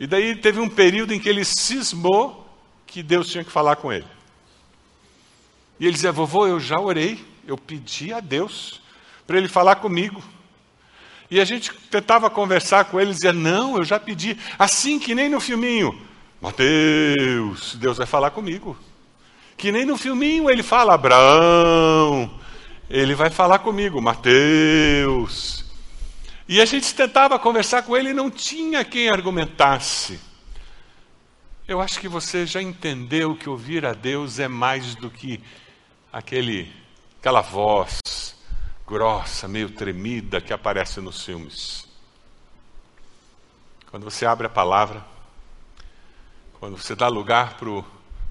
E 0.00 0.06
daí 0.06 0.34
teve 0.36 0.58
um 0.58 0.70
período 0.70 1.12
em 1.12 1.20
que 1.20 1.28
ele 1.28 1.44
cismou 1.44 2.50
que 2.86 3.02
Deus 3.02 3.28
tinha 3.28 3.44
que 3.44 3.52
falar 3.52 3.76
com 3.76 3.92
ele. 3.92 4.06
E 5.78 5.84
ele 5.84 5.92
dizia: 5.92 6.12
Vovô, 6.12 6.46
eu 6.46 6.58
já 6.58 6.80
orei, 6.80 7.22
eu 7.46 7.58
pedi 7.58 8.10
a 8.10 8.18
Deus 8.18 8.80
para 9.32 9.38
ele 9.38 9.48
falar 9.48 9.76
comigo. 9.76 10.22
E 11.30 11.40
a 11.40 11.44
gente 11.46 11.72
tentava 11.90 12.28
conversar 12.28 12.84
com 12.84 13.00
ele, 13.00 13.14
dizia: 13.14 13.32
Não, 13.32 13.78
eu 13.78 13.84
já 13.84 13.98
pedi. 13.98 14.36
Assim 14.58 14.98
que 14.98 15.14
nem 15.14 15.30
no 15.30 15.40
filminho. 15.40 15.98
Mateus, 16.38 17.74
Deus 17.76 17.96
vai 17.96 18.06
falar 18.06 18.30
comigo. 18.32 18.76
Que 19.56 19.72
nem 19.72 19.86
no 19.86 19.96
filminho 19.96 20.50
ele 20.50 20.62
fala: 20.62 20.92
Abraão, 20.92 22.38
ele 22.90 23.14
vai 23.14 23.30
falar 23.30 23.60
comigo, 23.60 24.02
Mateus. 24.02 25.64
E 26.46 26.60
a 26.60 26.66
gente 26.66 26.94
tentava 26.94 27.38
conversar 27.38 27.84
com 27.84 27.96
ele 27.96 28.10
e 28.10 28.14
não 28.14 28.30
tinha 28.30 28.84
quem 28.84 29.08
argumentasse. 29.08 30.20
Eu 31.66 31.80
acho 31.80 31.98
que 31.98 32.08
você 32.08 32.44
já 32.44 32.60
entendeu 32.60 33.34
que 33.34 33.48
ouvir 33.48 33.86
a 33.86 33.94
Deus 33.94 34.38
é 34.38 34.48
mais 34.48 34.94
do 34.94 35.08
que 35.08 35.40
aquele, 36.12 36.70
aquela 37.18 37.40
voz 37.40 38.01
grossa, 38.92 39.48
meio 39.48 39.70
tremida 39.70 40.38
que 40.38 40.52
aparece 40.52 41.00
nos 41.00 41.24
filmes. 41.24 41.88
Quando 43.90 44.04
você 44.04 44.26
abre 44.26 44.46
a 44.46 44.50
palavra, 44.50 45.02
quando 46.60 46.76
você 46.76 46.94
dá 46.94 47.08
lugar 47.08 47.56
para 47.56 47.70
o 47.70 47.82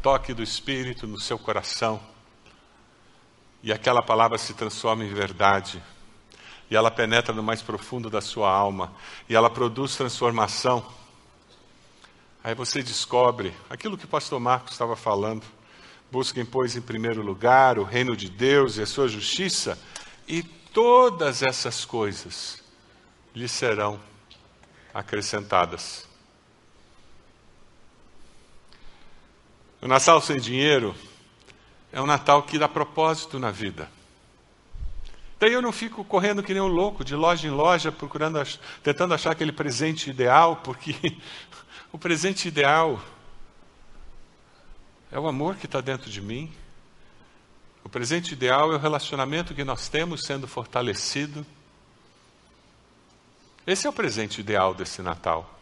toque 0.04 0.36
do 0.36 0.44
Espírito 0.44 1.08
no 1.08 1.20
seu 1.20 1.40
coração, 1.40 2.00
e 3.64 3.74
aquela 3.74 4.04
palavra 4.04 4.38
se 4.38 4.54
transforma 4.54 5.04
em 5.04 5.12
verdade, 5.12 5.82
e 6.70 6.76
ela 6.76 6.92
penetra 6.92 7.34
no 7.34 7.42
mais 7.42 7.64
profundo 7.64 8.08
da 8.08 8.22
sua 8.22 8.52
alma, 8.52 8.94
e 9.28 9.36
ela 9.36 9.50
produz 9.50 9.96
transformação. 9.96 10.86
Aí 12.44 12.54
você 12.54 12.84
descobre 12.84 13.52
aquilo 13.68 13.98
que 13.98 14.06
o 14.06 14.08
pastor 14.08 14.40
Marcos 14.40 14.74
estava 14.74 14.96
falando. 14.96 15.44
Busquem, 16.12 16.46
pois, 16.46 16.76
em 16.76 16.82
primeiro 16.82 17.24
lugar 17.24 17.80
o 17.80 17.84
reino 17.84 18.16
de 18.16 18.30
Deus 18.30 18.78
e 18.78 18.82
a 18.84 18.86
sua 18.86 19.08
justiça, 19.08 19.76
e 20.32 20.44
todas 20.44 21.44
essas 21.44 21.84
coisas 21.84 22.64
lhe 23.36 23.50
serão 23.50 24.00
acrescentadas. 24.94 26.08
O 29.82 29.90
Natal 29.90 30.22
sem 30.22 30.40
dinheiro 30.40 30.96
é 31.92 32.02
um 32.02 32.06
Natal 32.06 32.44
que 32.44 32.58
dá 32.58 32.70
propósito 32.70 33.40
na 33.40 33.52
vida. 33.52 33.92
Daí 35.38 35.52
eu 35.52 35.62
não 35.62 35.74
fico 35.74 36.02
correndo 36.06 36.42
que 36.42 36.54
nem 36.54 36.62
um 36.62 36.68
louco, 36.68 37.04
de 37.04 37.14
loja 37.14 37.46
em 37.46 37.52
loja, 37.52 37.92
procurando, 37.92 38.42
tentando 38.82 39.14
achar 39.14 39.32
aquele 39.32 39.52
presente 39.52 40.10
ideal, 40.10 40.62
porque 40.64 40.96
o 41.92 41.98
presente 41.98 42.48
ideal 42.48 43.02
é 45.12 45.20
o 45.20 45.28
amor 45.28 45.58
que 45.58 45.66
está 45.66 45.82
dentro 45.82 46.10
de 46.10 46.22
mim. 46.22 46.54
O 47.84 47.90
presente 47.90 48.34
ideal 48.34 48.72
é 48.72 48.76
o 48.76 48.80
relacionamento 48.80 49.54
que 49.54 49.64
nós 49.64 49.90
temos 49.90 50.24
sendo 50.26 50.48
fortalecido. 50.48 51.46
Esse 53.66 53.88
é 53.88 53.90
o 53.90 53.94
presente 53.94 54.40
ideal 54.40 54.74
desse 54.74 55.02
Natal. 55.02 55.60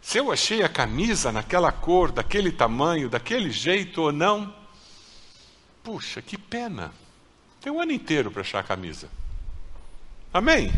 Se 0.00 0.18
eu 0.18 0.32
achei 0.32 0.62
a 0.62 0.68
camisa 0.68 1.30
naquela 1.30 1.70
cor, 1.70 2.10
daquele 2.10 2.50
tamanho, 2.50 3.08
daquele 3.08 3.50
jeito 3.50 4.02
ou 4.02 4.12
não, 4.12 4.54
puxa, 5.82 6.22
que 6.22 6.38
pena. 6.38 6.92
Tem 7.60 7.70
um 7.70 7.80
ano 7.80 7.92
inteiro 7.92 8.30
para 8.30 8.40
achar 8.40 8.60
a 8.60 8.64
camisa. 8.64 9.10
Amém? 10.32 10.72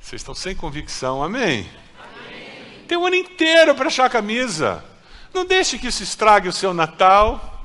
Vocês 0.00 0.20
estão 0.20 0.34
sem 0.34 0.54
convicção, 0.54 1.22
amém? 1.22 1.68
amém. 1.98 2.84
Tem 2.88 2.96
um 2.96 3.06
ano 3.06 3.16
inteiro 3.16 3.74
para 3.74 3.88
achar 3.88 4.06
a 4.06 4.10
camisa. 4.10 4.84
Não 5.34 5.44
deixe 5.44 5.80
que 5.80 5.88
isso 5.88 6.04
estrague 6.04 6.48
o 6.48 6.52
seu 6.52 6.72
Natal. 6.72 7.60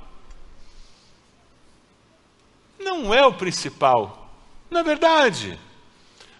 Não 2.79 3.13
é 3.13 3.23
o 3.23 3.31
principal. 3.31 4.27
Na 4.71 4.79
é 4.79 4.83
verdade, 4.83 5.59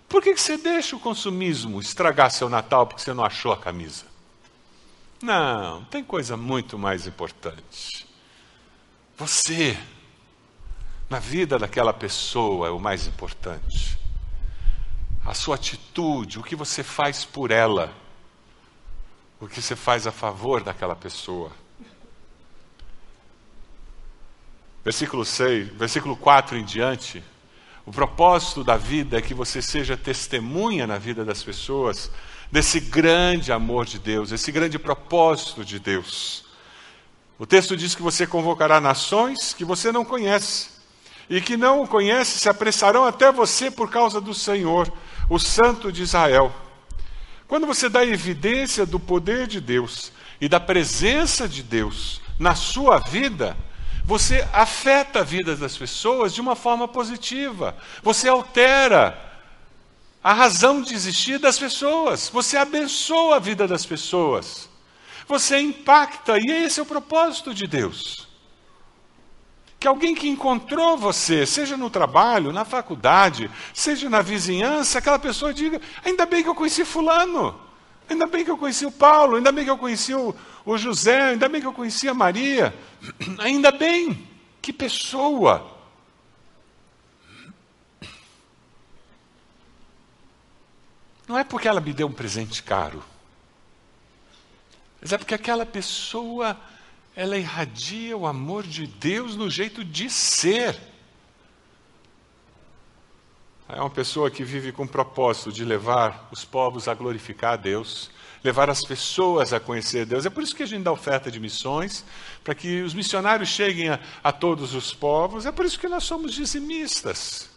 por 0.07 0.23
que 0.23 0.35
você 0.35 0.57
deixa 0.57 0.95
o 0.95 0.99
consumismo 0.99 1.79
estragar 1.79 2.31
seu 2.31 2.49
Natal 2.49 2.87
porque 2.87 3.03
você 3.03 3.13
não 3.13 3.23
achou 3.23 3.51
a 3.51 3.57
camisa? 3.57 4.05
Não, 5.21 5.83
tem 5.85 6.03
coisa 6.03 6.35
muito 6.35 6.79
mais 6.79 7.05
importante. 7.05 8.07
Você, 9.15 9.77
na 11.09 11.19
vida 11.19 11.59
daquela 11.59 11.93
pessoa, 11.93 12.67
é 12.67 12.71
o 12.71 12.79
mais 12.79 13.05
importante. 13.05 13.99
A 15.25 15.35
sua 15.35 15.55
atitude, 15.55 16.39
o 16.39 16.43
que 16.43 16.55
você 16.55 16.81
faz 16.81 17.23
por 17.23 17.51
ela, 17.51 17.93
o 19.39 19.47
que 19.47 19.61
você 19.61 19.75
faz 19.75 20.05
a 20.05 20.11
favor 20.11 20.61
daquela 20.61 20.95
pessoa. 20.95 21.51
Versículo 24.83 25.23
6, 25.23 25.69
versículo 25.69 26.15
4 26.15 26.57
em 26.57 26.63
diante, 26.63 27.23
o 27.85 27.91
propósito 27.91 28.63
da 28.63 28.77
vida 28.77 29.17
é 29.17 29.21
que 29.21 29.33
você 29.33 29.61
seja 29.61 29.97
testemunha 29.97 30.85
na 30.85 30.97
vida 30.97 31.25
das 31.25 31.43
pessoas 31.43 32.11
desse 32.51 32.79
grande 32.79 33.51
amor 33.51 33.85
de 33.85 33.99
Deus, 33.99 34.31
esse 34.31 34.51
grande 34.51 34.79
propósito 34.79 35.63
de 35.63 35.79
Deus. 35.79 36.45
O 37.37 37.45
texto 37.45 37.77
diz 37.77 37.95
que 37.95 38.01
você 38.01 38.27
convocará 38.27 38.81
nações 38.81 39.53
que 39.53 39.63
você 39.63 39.91
não 39.91 40.03
conhece, 40.03 40.69
e 41.29 41.39
que 41.39 41.55
não 41.55 41.83
o 41.83 41.87
conhece 41.87 42.39
se 42.39 42.49
apressarão 42.49 43.05
até 43.05 43.31
você 43.31 43.69
por 43.69 43.89
causa 43.89 44.19
do 44.19 44.33
Senhor, 44.33 44.91
o 45.29 45.37
Santo 45.37 45.91
de 45.91 46.01
Israel. 46.01 46.53
Quando 47.49 47.65
você 47.65 47.89
dá 47.89 48.05
evidência 48.05 48.85
do 48.85 48.99
poder 48.99 49.47
de 49.47 49.59
Deus 49.59 50.11
e 50.39 50.47
da 50.47 50.59
presença 50.59 51.49
de 51.49 51.63
Deus 51.63 52.21
na 52.37 52.53
sua 52.53 52.99
vida, 52.99 53.57
você 54.05 54.47
afeta 54.53 55.21
a 55.21 55.23
vida 55.23 55.55
das 55.55 55.75
pessoas 55.75 56.31
de 56.31 56.41
uma 56.41 56.55
forma 56.55 56.87
positiva. 56.87 57.75
Você 58.03 58.29
altera 58.29 59.19
a 60.23 60.31
razão 60.31 60.79
de 60.79 60.93
existir 60.93 61.39
das 61.39 61.57
pessoas. 61.57 62.29
Você 62.29 62.55
abençoa 62.55 63.37
a 63.37 63.39
vida 63.39 63.67
das 63.67 63.83
pessoas. 63.83 64.69
Você 65.27 65.59
impacta, 65.59 66.37
e 66.37 66.51
esse 66.51 66.79
é 66.79 66.83
o 66.83 66.85
propósito 66.85 67.51
de 67.51 67.65
Deus. 67.65 68.28
Que 69.79 69.87
alguém 69.87 70.13
que 70.13 70.27
encontrou 70.27 70.97
você, 70.97 71.45
seja 71.45 71.77
no 71.77 71.89
trabalho, 71.89 72.51
na 72.51 72.65
faculdade, 72.65 73.49
seja 73.73 74.09
na 74.09 74.21
vizinhança, 74.21 74.99
aquela 74.99 75.17
pessoa 75.17 75.53
diga: 75.53 75.79
ainda 76.03 76.25
bem 76.25 76.43
que 76.43 76.49
eu 76.49 76.55
conheci 76.55 76.83
Fulano, 76.83 77.57
ainda 78.09 78.27
bem 78.27 78.43
que 78.43 78.51
eu 78.51 78.57
conheci 78.57 78.85
o 78.85 78.91
Paulo, 78.91 79.37
ainda 79.37 79.51
bem 79.51 79.63
que 79.63 79.71
eu 79.71 79.77
conheci 79.77 80.13
o, 80.13 80.35
o 80.65 80.77
José, 80.77 81.29
ainda 81.29 81.47
bem 81.47 81.61
que 81.61 81.67
eu 81.67 81.73
conhecia 81.73 82.11
a 82.11 82.13
Maria, 82.13 82.75
ainda 83.39 83.71
bem, 83.71 84.27
que 84.61 84.73
pessoa. 84.73 85.77
Não 91.25 91.37
é 91.37 91.43
porque 91.43 91.67
ela 91.67 91.79
me 91.79 91.93
deu 91.93 92.07
um 92.07 92.11
presente 92.11 92.61
caro, 92.63 93.03
mas 94.99 95.13
é 95.13 95.17
porque 95.17 95.35
aquela 95.35 95.65
pessoa, 95.65 96.59
ela 97.19 97.37
irradia 97.37 98.15
o 98.15 98.25
amor 98.25 98.63
de 98.63 98.87
Deus 98.87 99.35
no 99.35 99.49
jeito 99.49 99.83
de 99.83 100.09
ser. 100.09 100.79
É 103.67 103.77
uma 103.81 103.89
pessoa 103.89 104.31
que 104.31 104.41
vive 104.41 104.71
com 104.71 104.83
o 104.83 104.87
propósito 104.87 105.51
de 105.51 105.65
levar 105.65 106.29
os 106.31 106.45
povos 106.45 106.87
a 106.87 106.93
glorificar 106.93 107.55
a 107.55 107.57
Deus, 107.57 108.09
levar 108.41 108.69
as 108.69 108.85
pessoas 108.85 109.51
a 109.51 109.59
conhecer 109.59 110.05
Deus. 110.05 110.25
É 110.25 110.29
por 110.29 110.41
isso 110.41 110.55
que 110.55 110.63
a 110.63 110.65
gente 110.65 110.83
dá 110.83 110.93
oferta 110.93 111.29
de 111.29 111.41
missões, 111.41 112.05
para 112.41 112.55
que 112.55 112.81
os 112.83 112.93
missionários 112.93 113.49
cheguem 113.49 113.89
a, 113.89 113.99
a 114.23 114.31
todos 114.31 114.73
os 114.73 114.93
povos. 114.93 115.45
É 115.45 115.51
por 115.51 115.65
isso 115.65 115.77
que 115.77 115.89
nós 115.89 116.05
somos 116.05 116.33
dizimistas. 116.33 117.48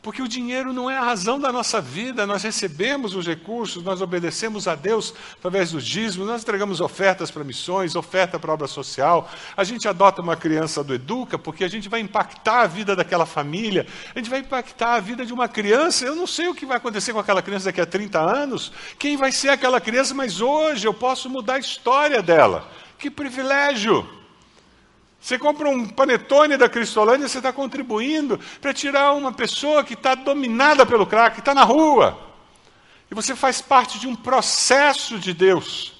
Porque 0.00 0.22
o 0.22 0.28
dinheiro 0.28 0.72
não 0.72 0.88
é 0.88 0.96
a 0.96 1.02
razão 1.02 1.40
da 1.40 1.50
nossa 1.50 1.80
vida, 1.80 2.24
nós 2.26 2.44
recebemos 2.44 3.16
os 3.16 3.26
recursos, 3.26 3.82
nós 3.82 4.00
obedecemos 4.00 4.68
a 4.68 4.76
Deus 4.76 5.12
através 5.38 5.72
dos 5.72 5.84
dízimos, 5.84 6.28
nós 6.28 6.42
entregamos 6.42 6.80
ofertas 6.80 7.30
para 7.30 7.42
missões, 7.42 7.96
oferta 7.96 8.38
para 8.38 8.52
obra 8.52 8.68
social, 8.68 9.28
a 9.56 9.64
gente 9.64 9.88
adota 9.88 10.22
uma 10.22 10.36
criança 10.36 10.84
do 10.84 10.94
Educa, 10.94 11.36
porque 11.36 11.64
a 11.64 11.68
gente 11.68 11.88
vai 11.88 12.00
impactar 12.00 12.62
a 12.62 12.66
vida 12.66 12.94
daquela 12.94 13.26
família, 13.26 13.86
a 14.14 14.18
gente 14.18 14.30
vai 14.30 14.38
impactar 14.38 14.94
a 14.94 15.00
vida 15.00 15.26
de 15.26 15.32
uma 15.32 15.48
criança, 15.48 16.06
eu 16.06 16.14
não 16.14 16.26
sei 16.26 16.46
o 16.46 16.54
que 16.54 16.64
vai 16.64 16.76
acontecer 16.76 17.12
com 17.12 17.18
aquela 17.18 17.42
criança 17.42 17.66
daqui 17.66 17.80
a 17.80 17.86
30 17.86 18.20
anos, 18.20 18.72
quem 18.98 19.16
vai 19.16 19.32
ser 19.32 19.48
aquela 19.48 19.80
criança, 19.80 20.14
mas 20.14 20.40
hoje 20.40 20.86
eu 20.86 20.94
posso 20.94 21.28
mudar 21.28 21.54
a 21.54 21.58
história 21.58 22.22
dela. 22.22 22.70
Que 22.98 23.10
privilégio! 23.10 24.17
Você 25.20 25.38
compra 25.38 25.68
um 25.68 25.86
panetone 25.86 26.56
da 26.56 26.68
Cristolândia, 26.68 27.28
você 27.28 27.38
está 27.38 27.52
contribuindo 27.52 28.38
para 28.60 28.72
tirar 28.72 29.12
uma 29.12 29.32
pessoa 29.32 29.82
que 29.82 29.94
está 29.94 30.14
dominada 30.14 30.86
pelo 30.86 31.06
crack, 31.06 31.34
que 31.34 31.40
está 31.40 31.54
na 31.54 31.64
rua. 31.64 32.18
E 33.10 33.14
você 33.14 33.34
faz 33.34 33.60
parte 33.60 33.98
de 33.98 34.06
um 34.06 34.14
processo 34.14 35.18
de 35.18 35.32
Deus. 35.32 35.94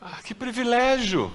Ah, 0.00 0.18
que 0.22 0.34
privilégio! 0.34 1.32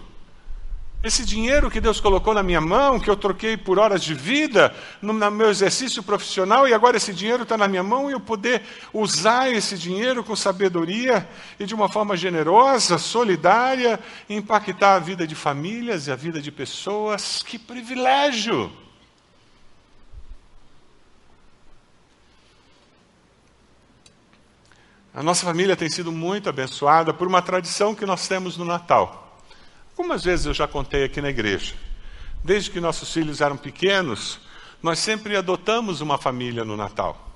Esse 1.04 1.26
dinheiro 1.26 1.72
que 1.72 1.82
Deus 1.82 2.00
colocou 2.00 2.32
na 2.32 2.44
minha 2.44 2.62
mão, 2.62 3.00
que 3.00 3.10
eu 3.10 3.18
troquei 3.18 3.58
por 3.58 3.80
horas 3.80 4.04
de 4.04 4.14
vida 4.14 4.72
no, 5.02 5.14
meu 5.32 5.50
exercício 5.50 6.04
profissional, 6.04 6.68
e 6.68 6.76
agora 6.76 6.96
esse 6.96 7.12
dinheiro 7.12 7.42
está 7.42 7.58
na 7.58 7.68
minha 7.68 7.82
mão 7.82 8.08
e 8.08 8.14
eu 8.14 8.20
poder 8.20 8.62
usar 8.94 9.52
esse 9.52 9.76
dinheiro 9.80 10.24
com 10.24 10.36
sabedoria 10.36 11.28
e 11.60 11.66
de 11.66 11.74
uma 11.74 11.90
forma 11.90 12.16
generosa, 12.16 13.00
solidária, 13.00 14.00
impactar 14.30 14.94
a 14.94 15.00
vida 15.00 15.26
de 15.26 15.34
famílias 15.34 16.06
e 16.06 16.12
a 16.12 16.16
vida 16.16 16.40
de 16.40 16.52
pessoas. 16.52 17.42
Que 17.42 17.58
privilégio! 17.58 18.72
A 25.16 25.24
nossa 25.24 25.48
família 25.48 25.76
tem 25.76 25.90
sido 25.90 26.12
muito 26.12 26.48
abençoada 26.48 27.12
por 27.12 27.28
uma 27.28 27.42
tradição 27.42 27.96
que 27.96 28.06
nós 28.06 28.28
temos 28.28 28.56
no 28.56 28.64
Natal. 28.64 29.31
Algumas 30.02 30.24
vezes 30.24 30.48
eu 30.48 30.54
já 30.56 30.68
contei 30.68 31.04
aqui 31.04 31.22
na 31.22 31.30
igreja. 31.30 31.76
Desde 32.44 32.72
que 32.72 32.80
nossos 32.80 33.14
filhos 33.14 33.40
eram 33.40 33.56
pequenos, 33.56 34.40
nós 34.82 34.98
sempre 34.98 35.38
adotamos 35.38 36.02
uma 36.02 36.18
família 36.18 36.66
no 36.66 36.76
Natal. 36.76 37.32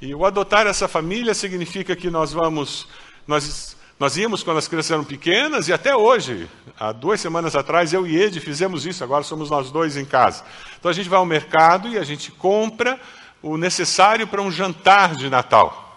E 0.00 0.14
o 0.14 0.24
adotar 0.24 0.66
essa 0.66 0.88
família 0.88 1.34
significa 1.34 1.94
que 1.94 2.08
nós 2.08 2.32
vamos. 2.32 2.88
Nós, 3.26 3.76
nós 4.00 4.16
íamos 4.16 4.42
quando 4.42 4.56
as 4.56 4.66
crianças 4.66 4.92
eram 4.92 5.04
pequenas 5.04 5.68
e 5.68 5.72
até 5.74 5.94
hoje, 5.94 6.48
há 6.80 6.90
duas 6.90 7.20
semanas 7.20 7.54
atrás, 7.54 7.92
eu 7.92 8.06
e 8.06 8.16
Ed 8.16 8.40
fizemos 8.40 8.86
isso, 8.86 9.04
agora 9.04 9.22
somos 9.22 9.50
nós 9.50 9.70
dois 9.70 9.94
em 9.98 10.06
casa. 10.06 10.44
Então 10.78 10.90
a 10.90 10.94
gente 10.94 11.10
vai 11.10 11.18
ao 11.18 11.26
mercado 11.26 11.86
e 11.86 11.98
a 11.98 12.02
gente 12.02 12.32
compra 12.32 12.98
o 13.42 13.58
necessário 13.58 14.26
para 14.26 14.40
um 14.40 14.50
jantar 14.50 15.14
de 15.14 15.28
Natal 15.28 15.87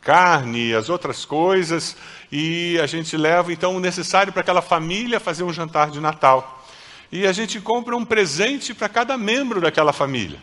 carne 0.00 0.68
e 0.68 0.74
as 0.74 0.88
outras 0.88 1.24
coisas, 1.24 1.96
e 2.32 2.78
a 2.80 2.86
gente 2.86 3.16
leva 3.16 3.52
então 3.52 3.76
o 3.76 3.80
necessário 3.80 4.32
para 4.32 4.40
aquela 4.40 4.62
família 4.62 5.20
fazer 5.20 5.42
um 5.42 5.52
jantar 5.52 5.90
de 5.90 6.00
Natal. 6.00 6.64
E 7.12 7.26
a 7.26 7.32
gente 7.32 7.60
compra 7.60 7.96
um 7.96 8.04
presente 8.04 8.72
para 8.72 8.88
cada 8.88 9.18
membro 9.18 9.60
daquela 9.60 9.92
família. 9.92 10.38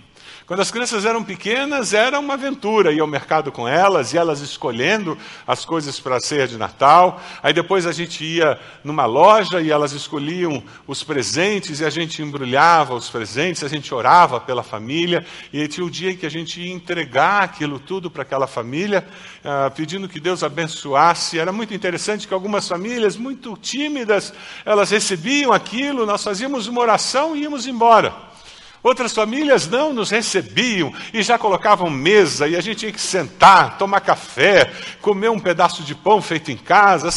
Quando 0.48 0.62
as 0.62 0.72
crianças 0.72 1.04
eram 1.04 1.26
pequenas, 1.26 1.94
era 1.94 2.18
uma 2.18 2.36
aventura 2.36 2.94
ir 2.94 3.02
ao 3.02 3.06
mercado 3.06 3.52
com 3.52 3.68
elas, 3.68 4.14
e 4.14 4.18
elas 4.18 4.40
escolhendo 4.40 5.18
as 5.46 5.66
coisas 5.66 6.00
para 6.00 6.16
a 6.16 6.20
ceia 6.22 6.48
de 6.48 6.58
Natal. 6.58 7.22
Aí 7.44 7.52
depois 7.52 7.86
a 7.86 7.92
gente 7.92 8.24
ia 8.24 8.58
numa 8.82 9.06
loja 9.06 9.60
e 9.60 9.70
elas 9.70 9.92
escolhiam 9.92 10.64
os 10.88 11.04
presentes, 11.04 11.82
e 11.82 11.86
a 11.86 11.90
gente 11.90 12.22
embrulhava 12.22 12.96
os 12.96 13.10
presentes, 13.10 13.62
a 13.62 13.68
gente 13.68 13.94
orava 13.94 14.40
pela 14.40 14.64
família, 14.64 15.26
e 15.52 15.68
tinha 15.68 15.86
o 15.86 15.92
dia 15.92 16.12
em 16.12 16.16
que 16.16 16.26
a 16.26 16.32
gente 16.32 16.62
ia 16.62 16.72
entregar 16.72 17.44
aquilo 17.44 17.78
tudo 17.78 18.10
para 18.10 18.22
aquela 18.22 18.48
família, 18.48 19.06
uh, 19.44 19.70
pedindo 19.72 20.08
que 20.08 20.18
Deus 20.18 20.44
abençoasse. 20.44 21.38
Era 21.38 21.52
muito 21.52 21.74
interessante 21.74 22.26
que 22.26 22.34
algumas 22.34 22.66
famílias, 22.66 23.18
muito 23.18 23.58
tímidas, 23.58 24.34
elas 24.64 24.92
recebiam 24.92 25.52
aquilo, 25.52 26.06
nós 26.06 26.24
fazíamos 26.24 26.68
uma 26.68 26.80
oração 26.80 27.36
e 27.36 27.42
íamos 27.42 27.68
embora. 27.68 28.37
Outras 28.84 29.14
famílias 29.14 29.68
não 29.68 29.92
nos 29.92 30.10
recebiam 30.10 30.94
e 31.14 31.22
já 31.24 31.38
colocavam 31.38 31.90
mesa 31.90 32.48
e 32.48 32.56
a 32.56 32.62
gente 32.62 32.80
tinha 32.80 32.92
que 32.92 33.02
sentar, 33.02 33.78
tomar 33.78 34.02
café, 34.02 34.72
comer 35.02 35.30
um 35.30 35.40
pedaço 35.40 35.84
de 35.84 35.96
pão 35.96 36.22
feito 36.22 36.52
em 36.52 36.58
casa. 36.58 37.10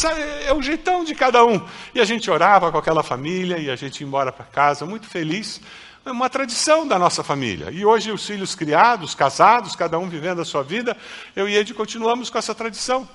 É 0.45 0.53
o 0.53 0.61
jeitão 0.61 1.03
de 1.03 1.13
cada 1.13 1.45
um. 1.45 1.61
E 1.93 2.01
a 2.01 2.05
gente 2.05 2.29
orava 2.29 2.71
com 2.71 2.77
aquela 2.77 3.03
família 3.03 3.57
e 3.57 3.69
a 3.69 3.75
gente 3.75 4.01
ia 4.01 4.07
embora 4.07 4.31
para 4.31 4.45
casa 4.45 4.85
muito 4.85 5.07
feliz. 5.07 5.61
É 6.03 6.11
uma 6.11 6.29
tradição 6.29 6.87
da 6.87 6.97
nossa 6.97 7.23
família. 7.23 7.69
E 7.71 7.85
hoje 7.85 8.11
os 8.11 8.25
filhos 8.25 8.55
criados, 8.55 9.13
casados, 9.13 9.75
cada 9.75 9.99
um 9.99 10.09
vivendo 10.09 10.41
a 10.41 10.45
sua 10.45 10.63
vida, 10.63 10.97
eu 11.35 11.47
e 11.47 11.53
ele 11.53 11.73
continuamos 11.75 12.29
com 12.29 12.39
essa 12.39 12.55
tradição. 12.55 13.07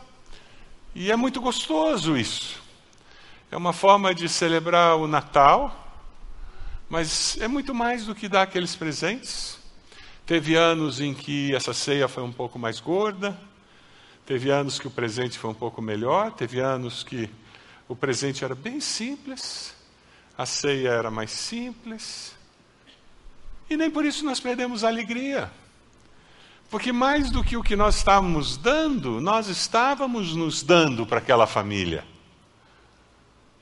E 0.95 1.11
é 1.11 1.17
muito 1.17 1.41
gostoso 1.41 2.17
isso. 2.17 2.63
É 3.51 3.57
uma 3.57 3.73
forma 3.73 4.15
de 4.15 4.29
celebrar 4.29 4.97
o 4.97 5.07
Natal 5.09 5.86
mas 6.89 7.37
é 7.41 7.49
muito 7.49 7.75
mais 7.75 8.07
do 8.07 8.15
que 8.15 8.29
dar 8.29 8.43
aqueles 8.43 8.77
presentes. 8.77 9.59
Teve 10.25 10.55
anos 10.55 11.01
em 11.01 11.15
que 11.15 11.55
essa 11.55 11.73
ceia 11.73 12.09
foi 12.09 12.23
um 12.23 12.33
pouco 12.33 12.59
mais 12.59 12.81
gorda, 12.81 13.39
teve 14.25 14.51
anos 14.51 14.79
que 14.79 14.89
o 14.89 14.91
presente 14.91 15.39
foi 15.39 15.51
um 15.51 15.55
pouco 15.55 15.81
melhor, 15.81 16.33
teve 16.33 16.59
anos 16.59 17.05
que 17.05 17.31
o 17.89 17.95
presente 17.95 18.45
era 18.45 18.55
bem 18.55 18.81
simples, 18.81 19.75
a 20.37 20.45
ceia 20.45 20.89
era 20.89 21.11
mais 21.11 21.31
simples. 21.31 22.35
E 23.71 23.77
nem 23.77 23.91
por 23.91 24.05
isso 24.05 24.25
nós 24.25 24.41
perdemos 24.41 24.83
a 24.83 24.89
alegria. 24.89 25.51
Porque 26.69 26.93
mais 26.93 27.31
do 27.31 27.45
que 27.45 27.57
o 27.57 27.63
que 27.63 27.77
nós 27.77 27.97
estávamos 27.97 28.57
dando, 28.57 29.21
nós 29.21 29.49
estávamos 29.49 30.35
nos 30.35 30.63
dando 30.63 31.07
para 31.07 31.19
aquela 31.19 31.47
família. 31.47 32.05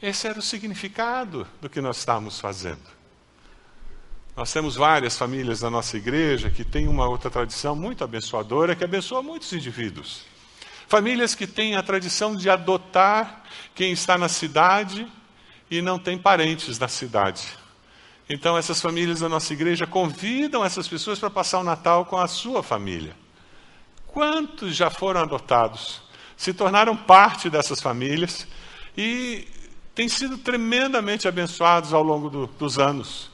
Esse 0.00 0.26
era 0.26 0.38
o 0.38 0.42
significado 0.42 1.46
do 1.60 1.68
que 1.68 1.80
nós 1.80 1.98
estávamos 1.98 2.40
fazendo. 2.40 2.93
Nós 4.36 4.52
temos 4.52 4.74
várias 4.74 5.16
famílias 5.16 5.62
na 5.62 5.70
nossa 5.70 5.96
igreja 5.96 6.50
que 6.50 6.64
têm 6.64 6.88
uma 6.88 7.08
outra 7.08 7.30
tradição 7.30 7.76
muito 7.76 8.02
abençoadora 8.02 8.74
que 8.74 8.82
abençoa 8.82 9.22
muitos 9.22 9.52
indivíduos. 9.52 10.22
Famílias 10.88 11.36
que 11.36 11.46
têm 11.46 11.76
a 11.76 11.82
tradição 11.82 12.34
de 12.34 12.50
adotar 12.50 13.44
quem 13.76 13.92
está 13.92 14.18
na 14.18 14.28
cidade 14.28 15.06
e 15.70 15.80
não 15.80 16.00
tem 16.00 16.18
parentes 16.18 16.80
na 16.80 16.88
cidade. 16.88 17.46
Então, 18.28 18.58
essas 18.58 18.80
famílias 18.80 19.20
da 19.20 19.28
nossa 19.28 19.52
igreja 19.52 19.86
convidam 19.86 20.64
essas 20.64 20.88
pessoas 20.88 21.18
para 21.18 21.30
passar 21.30 21.60
o 21.60 21.64
Natal 21.64 22.04
com 22.04 22.16
a 22.16 22.26
sua 22.26 22.62
família. 22.62 23.14
Quantos 24.08 24.74
já 24.74 24.90
foram 24.90 25.20
adotados? 25.20 26.02
Se 26.36 26.52
tornaram 26.52 26.96
parte 26.96 27.48
dessas 27.48 27.80
famílias 27.80 28.48
e 28.96 29.46
têm 29.94 30.08
sido 30.08 30.38
tremendamente 30.38 31.28
abençoados 31.28 31.92
ao 31.92 32.02
longo 32.02 32.28
do, 32.28 32.46
dos 32.46 32.80
anos. 32.80 33.33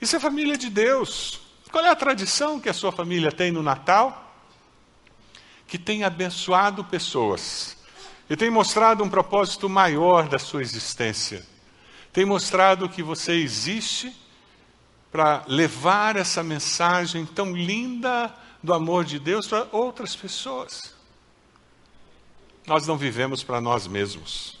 Isso 0.00 0.16
é 0.16 0.20
família 0.20 0.56
de 0.56 0.70
Deus. 0.70 1.40
Qual 1.70 1.84
é 1.84 1.88
a 1.88 1.96
tradição 1.96 2.58
que 2.58 2.68
a 2.68 2.74
sua 2.74 2.90
família 2.90 3.30
tem 3.30 3.52
no 3.52 3.62
Natal? 3.62 4.34
Que 5.66 5.78
tem 5.78 6.04
abençoado 6.04 6.84
pessoas 6.84 7.76
e 8.30 8.36
tem 8.36 8.48
mostrado 8.48 9.02
um 9.02 9.10
propósito 9.10 9.68
maior 9.68 10.28
da 10.28 10.38
sua 10.38 10.62
existência. 10.62 11.44
Tem 12.12 12.24
mostrado 12.24 12.88
que 12.88 13.02
você 13.02 13.32
existe 13.32 14.16
para 15.10 15.44
levar 15.48 16.14
essa 16.14 16.40
mensagem 16.40 17.26
tão 17.26 17.56
linda 17.56 18.32
do 18.62 18.72
amor 18.72 19.04
de 19.04 19.18
Deus 19.18 19.48
para 19.48 19.66
outras 19.72 20.14
pessoas. 20.14 20.94
Nós 22.64 22.86
não 22.86 22.96
vivemos 22.96 23.42
para 23.42 23.60
nós 23.60 23.88
mesmos. 23.88 24.59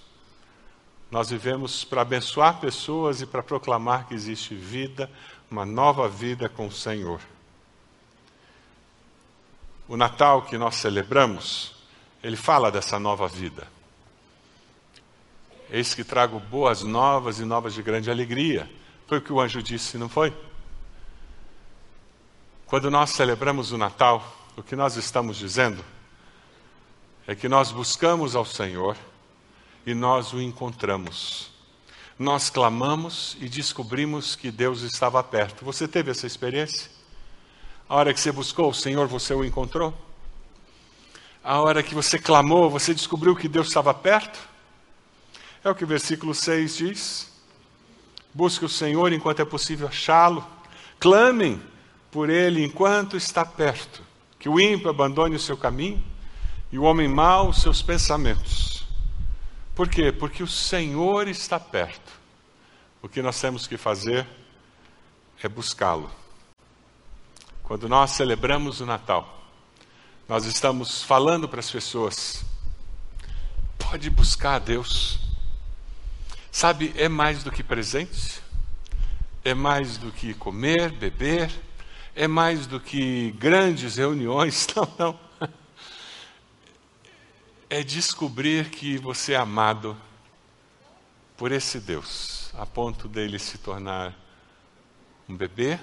Nós 1.10 1.30
vivemos 1.30 1.84
para 1.84 2.02
abençoar 2.02 2.60
pessoas 2.60 3.20
e 3.20 3.26
para 3.26 3.42
proclamar 3.42 4.06
que 4.06 4.14
existe 4.14 4.54
vida, 4.54 5.10
uma 5.50 5.66
nova 5.66 6.08
vida 6.08 6.48
com 6.48 6.68
o 6.68 6.72
Senhor. 6.72 7.20
O 9.88 9.96
Natal 9.96 10.42
que 10.42 10.56
nós 10.56 10.76
celebramos, 10.76 11.74
ele 12.22 12.36
fala 12.36 12.70
dessa 12.70 12.98
nova 12.98 13.26
vida. 13.26 13.66
Eis 15.68 15.94
que 15.94 16.04
trago 16.04 16.38
boas 16.38 16.82
novas 16.82 17.40
e 17.40 17.44
novas 17.44 17.74
de 17.74 17.82
grande 17.82 18.08
alegria. 18.08 18.70
Foi 19.08 19.18
o 19.18 19.20
que 19.20 19.32
o 19.32 19.40
anjo 19.40 19.60
disse, 19.60 19.98
não 19.98 20.08
foi? 20.08 20.32
Quando 22.66 22.88
nós 22.88 23.10
celebramos 23.10 23.72
o 23.72 23.78
Natal, 23.78 24.36
o 24.56 24.62
que 24.62 24.76
nós 24.76 24.94
estamos 24.94 25.36
dizendo 25.36 25.84
é 27.26 27.34
que 27.34 27.48
nós 27.48 27.72
buscamos 27.72 28.36
ao 28.36 28.44
Senhor 28.44 28.96
e 29.86 29.94
nós 29.94 30.32
o 30.32 30.40
encontramos. 30.40 31.50
Nós 32.18 32.50
clamamos 32.50 33.36
e 33.40 33.48
descobrimos 33.48 34.36
que 34.36 34.50
Deus 34.50 34.82
estava 34.82 35.22
perto. 35.22 35.64
Você 35.64 35.88
teve 35.88 36.10
essa 36.10 36.26
experiência? 36.26 36.90
A 37.88 37.96
hora 37.96 38.12
que 38.12 38.20
você 38.20 38.30
buscou 38.30 38.70
o 38.70 38.74
Senhor, 38.74 39.08
você 39.08 39.32
o 39.32 39.44
encontrou? 39.44 39.94
A 41.42 41.60
hora 41.60 41.82
que 41.82 41.94
você 41.94 42.18
clamou, 42.18 42.68
você 42.68 42.92
descobriu 42.92 43.34
que 43.34 43.48
Deus 43.48 43.68
estava 43.68 43.94
perto? 43.94 44.38
É 45.64 45.70
o 45.70 45.74
que 45.74 45.84
o 45.84 45.86
versículo 45.86 46.34
6 46.34 46.76
diz. 46.76 47.30
Busque 48.34 48.64
o 48.64 48.68
Senhor 48.68 49.12
enquanto 49.12 49.40
é 49.40 49.44
possível 49.44 49.88
achá-lo. 49.88 50.46
Clamem 50.98 51.60
por 52.10 52.28
ele 52.28 52.64
enquanto 52.64 53.16
está 53.16 53.44
perto. 53.44 54.02
Que 54.38 54.48
o 54.48 54.60
ímpio 54.60 54.90
abandone 54.90 55.36
o 55.36 55.40
seu 55.40 55.56
caminho 55.56 56.02
e 56.70 56.78
o 56.78 56.82
homem 56.82 57.08
mau 57.08 57.48
os 57.48 57.62
seus 57.62 57.82
pensamentos. 57.82 58.79
Por 59.74 59.88
quê? 59.88 60.12
Porque 60.12 60.42
o 60.42 60.46
Senhor 60.46 61.28
está 61.28 61.58
perto. 61.58 62.20
O 63.02 63.08
que 63.08 63.22
nós 63.22 63.40
temos 63.40 63.66
que 63.66 63.76
fazer 63.76 64.26
é 65.42 65.48
buscá-lo. 65.48 66.10
Quando 67.62 67.88
nós 67.88 68.10
celebramos 68.10 68.80
o 68.80 68.86
Natal, 68.86 69.46
nós 70.28 70.44
estamos 70.44 71.02
falando 71.02 71.48
para 71.48 71.60
as 71.60 71.70
pessoas: 71.70 72.44
pode 73.78 74.10
buscar 74.10 74.56
a 74.56 74.58
Deus. 74.58 75.18
Sabe, 76.52 76.92
é 76.96 77.08
mais 77.08 77.42
do 77.42 77.50
que 77.50 77.62
presente, 77.62 78.42
é 79.44 79.54
mais 79.54 79.96
do 79.96 80.10
que 80.10 80.34
comer, 80.34 80.90
beber, 80.90 81.50
é 82.14 82.26
mais 82.26 82.66
do 82.66 82.80
que 82.80 83.30
grandes 83.32 83.96
reuniões. 83.96 84.66
Não, 84.74 84.88
não. 84.98 85.29
É 87.70 87.84
descobrir 87.84 88.68
que 88.68 88.98
você 88.98 89.34
é 89.34 89.36
amado 89.36 89.96
por 91.36 91.52
esse 91.52 91.78
Deus, 91.78 92.50
a 92.54 92.66
ponto 92.66 93.06
dele 93.08 93.38
se 93.38 93.58
tornar 93.58 94.12
um 95.28 95.36
bebê 95.36 95.78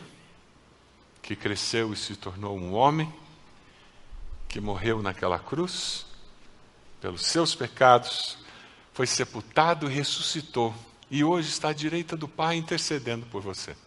que 1.21 1.33
cresceu 1.33 1.93
e 1.93 1.95
se 1.95 2.17
tornou 2.17 2.57
um 2.57 2.73
homem, 2.73 3.11
que 4.49 4.59
morreu 4.59 5.01
naquela 5.01 5.39
cruz 5.39 6.05
pelos 6.99 7.25
seus 7.25 7.55
pecados, 7.55 8.37
foi 8.91 9.07
sepultado 9.07 9.89
e 9.89 9.93
ressuscitou, 9.93 10.75
e 11.09 11.23
hoje 11.23 11.47
está 11.47 11.69
à 11.69 11.73
direita 11.73 12.17
do 12.17 12.27
Pai 12.27 12.57
intercedendo 12.57 13.25
por 13.27 13.41
você. 13.41 13.77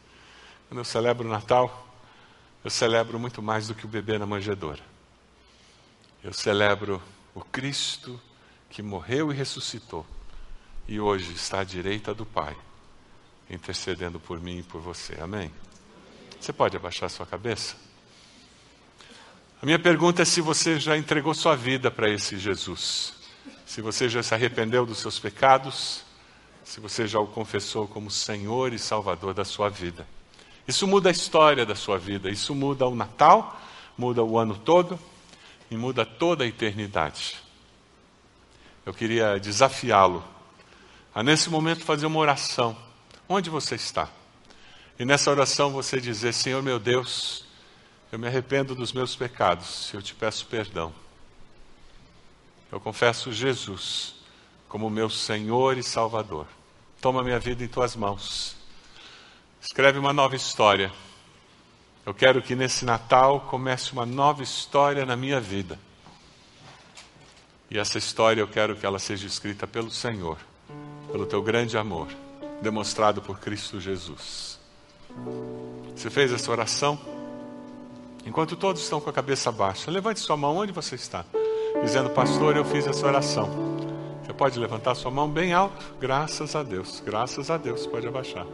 Quando 0.68 0.78
eu 0.78 0.84
celebro 0.84 1.28
o 1.28 1.30
Natal, 1.30 1.86
eu 2.64 2.70
celebro 2.70 3.18
muito 3.18 3.42
mais 3.42 3.68
do 3.68 3.74
que 3.74 3.84
o 3.84 3.88
bebê 3.88 4.16
na 4.16 4.24
manjedoura. 4.24 4.82
Eu 6.22 6.32
celebro 6.32 7.02
o 7.34 7.40
Cristo 7.40 8.20
que 8.68 8.82
morreu 8.82 9.32
e 9.32 9.36
ressuscitou 9.36 10.06
e 10.90 10.98
hoje 10.98 11.32
está 11.32 11.60
à 11.60 11.64
direita 11.64 12.12
do 12.12 12.26
Pai, 12.26 12.56
intercedendo 13.48 14.18
por 14.18 14.40
mim 14.40 14.58
e 14.58 14.62
por 14.62 14.80
você. 14.80 15.16
Amém? 15.20 15.52
Você 16.40 16.52
pode 16.52 16.76
abaixar 16.76 17.08
sua 17.08 17.24
cabeça? 17.24 17.76
A 19.62 19.66
minha 19.66 19.78
pergunta 19.78 20.22
é 20.22 20.24
se 20.24 20.40
você 20.40 20.80
já 20.80 20.96
entregou 20.96 21.32
sua 21.32 21.54
vida 21.54 21.90
para 21.90 22.08
esse 22.08 22.38
Jesus. 22.38 23.12
Se 23.64 23.80
você 23.80 24.08
já 24.08 24.20
se 24.20 24.34
arrependeu 24.34 24.84
dos 24.84 24.98
seus 24.98 25.18
pecados, 25.18 26.02
se 26.64 26.80
você 26.80 27.06
já 27.06 27.20
o 27.20 27.26
confessou 27.28 27.86
como 27.86 28.10
Senhor 28.10 28.72
e 28.72 28.78
Salvador 28.78 29.32
da 29.32 29.44
sua 29.44 29.68
vida. 29.68 30.06
Isso 30.66 30.88
muda 30.88 31.08
a 31.08 31.12
história 31.12 31.64
da 31.64 31.76
sua 31.76 31.98
vida, 31.98 32.28
isso 32.28 32.52
muda 32.52 32.86
o 32.86 32.96
Natal, 32.96 33.60
muda 33.96 34.24
o 34.24 34.38
ano 34.38 34.56
todo 34.56 34.98
e 35.70 35.76
muda 35.76 36.04
toda 36.04 36.44
a 36.44 36.46
eternidade. 36.46 37.38
Eu 38.84 38.92
queria 38.92 39.38
desafiá-lo 39.38 40.24
a, 41.14 41.22
nesse 41.22 41.50
momento, 41.50 41.84
fazer 41.84 42.06
uma 42.06 42.18
oração. 42.18 42.76
Onde 43.28 43.50
você 43.50 43.74
está? 43.74 44.08
E 44.98 45.04
nessa 45.04 45.30
oração 45.30 45.70
você 45.70 46.00
dizer: 46.00 46.32
Senhor 46.32 46.62
meu 46.62 46.78
Deus, 46.78 47.44
eu 48.12 48.18
me 48.18 48.26
arrependo 48.26 48.74
dos 48.74 48.92
meus 48.92 49.14
pecados, 49.14 49.92
eu 49.92 50.02
te 50.02 50.14
peço 50.14 50.46
perdão. 50.46 50.92
Eu 52.70 52.80
confesso 52.80 53.32
Jesus 53.32 54.14
como 54.68 54.88
meu 54.88 55.10
Senhor 55.10 55.76
e 55.76 55.82
Salvador. 55.82 56.46
Toma 57.00 57.24
minha 57.24 57.40
vida 57.40 57.64
em 57.64 57.68
tuas 57.68 57.96
mãos. 57.96 58.56
Escreve 59.60 59.98
uma 59.98 60.12
nova 60.12 60.36
história. 60.36 60.92
Eu 62.04 62.14
quero 62.14 62.40
que 62.40 62.54
nesse 62.54 62.84
Natal 62.84 63.40
comece 63.42 63.92
uma 63.92 64.06
nova 64.06 64.42
história 64.42 65.04
na 65.04 65.16
minha 65.16 65.40
vida. 65.40 65.78
E 67.70 67.78
essa 67.78 67.98
história 67.98 68.40
eu 68.40 68.48
quero 68.48 68.74
que 68.74 68.84
ela 68.84 68.98
seja 68.98 69.26
escrita 69.26 69.66
pelo 69.66 69.90
Senhor, 69.90 70.38
pelo 71.12 71.26
teu 71.26 71.42
grande 71.42 71.76
amor, 71.76 72.08
demonstrado 72.60 73.22
por 73.22 73.38
Cristo 73.38 73.78
Jesus. 73.78 74.58
Você 75.94 76.10
fez 76.10 76.32
essa 76.32 76.50
oração? 76.50 76.98
Enquanto 78.24 78.56
todos 78.56 78.82
estão 78.82 79.00
com 79.00 79.10
a 79.10 79.12
cabeça 79.12 79.52
baixa, 79.52 79.90
levante 79.90 80.20
sua 80.20 80.36
mão 80.36 80.56
onde 80.56 80.72
você 80.72 80.94
está, 80.94 81.24
dizendo: 81.82 82.10
Pastor, 82.10 82.56
eu 82.56 82.64
fiz 82.64 82.86
essa 82.86 83.06
oração. 83.06 83.48
Você 84.24 84.32
pode 84.32 84.58
levantar 84.58 84.94
sua 84.94 85.10
mão 85.10 85.28
bem 85.28 85.52
alto? 85.52 85.94
Graças 86.00 86.56
a 86.56 86.62
Deus, 86.62 87.00
graças 87.04 87.50
a 87.50 87.56
Deus, 87.56 87.86
pode 87.86 88.06
abaixar. 88.06 88.46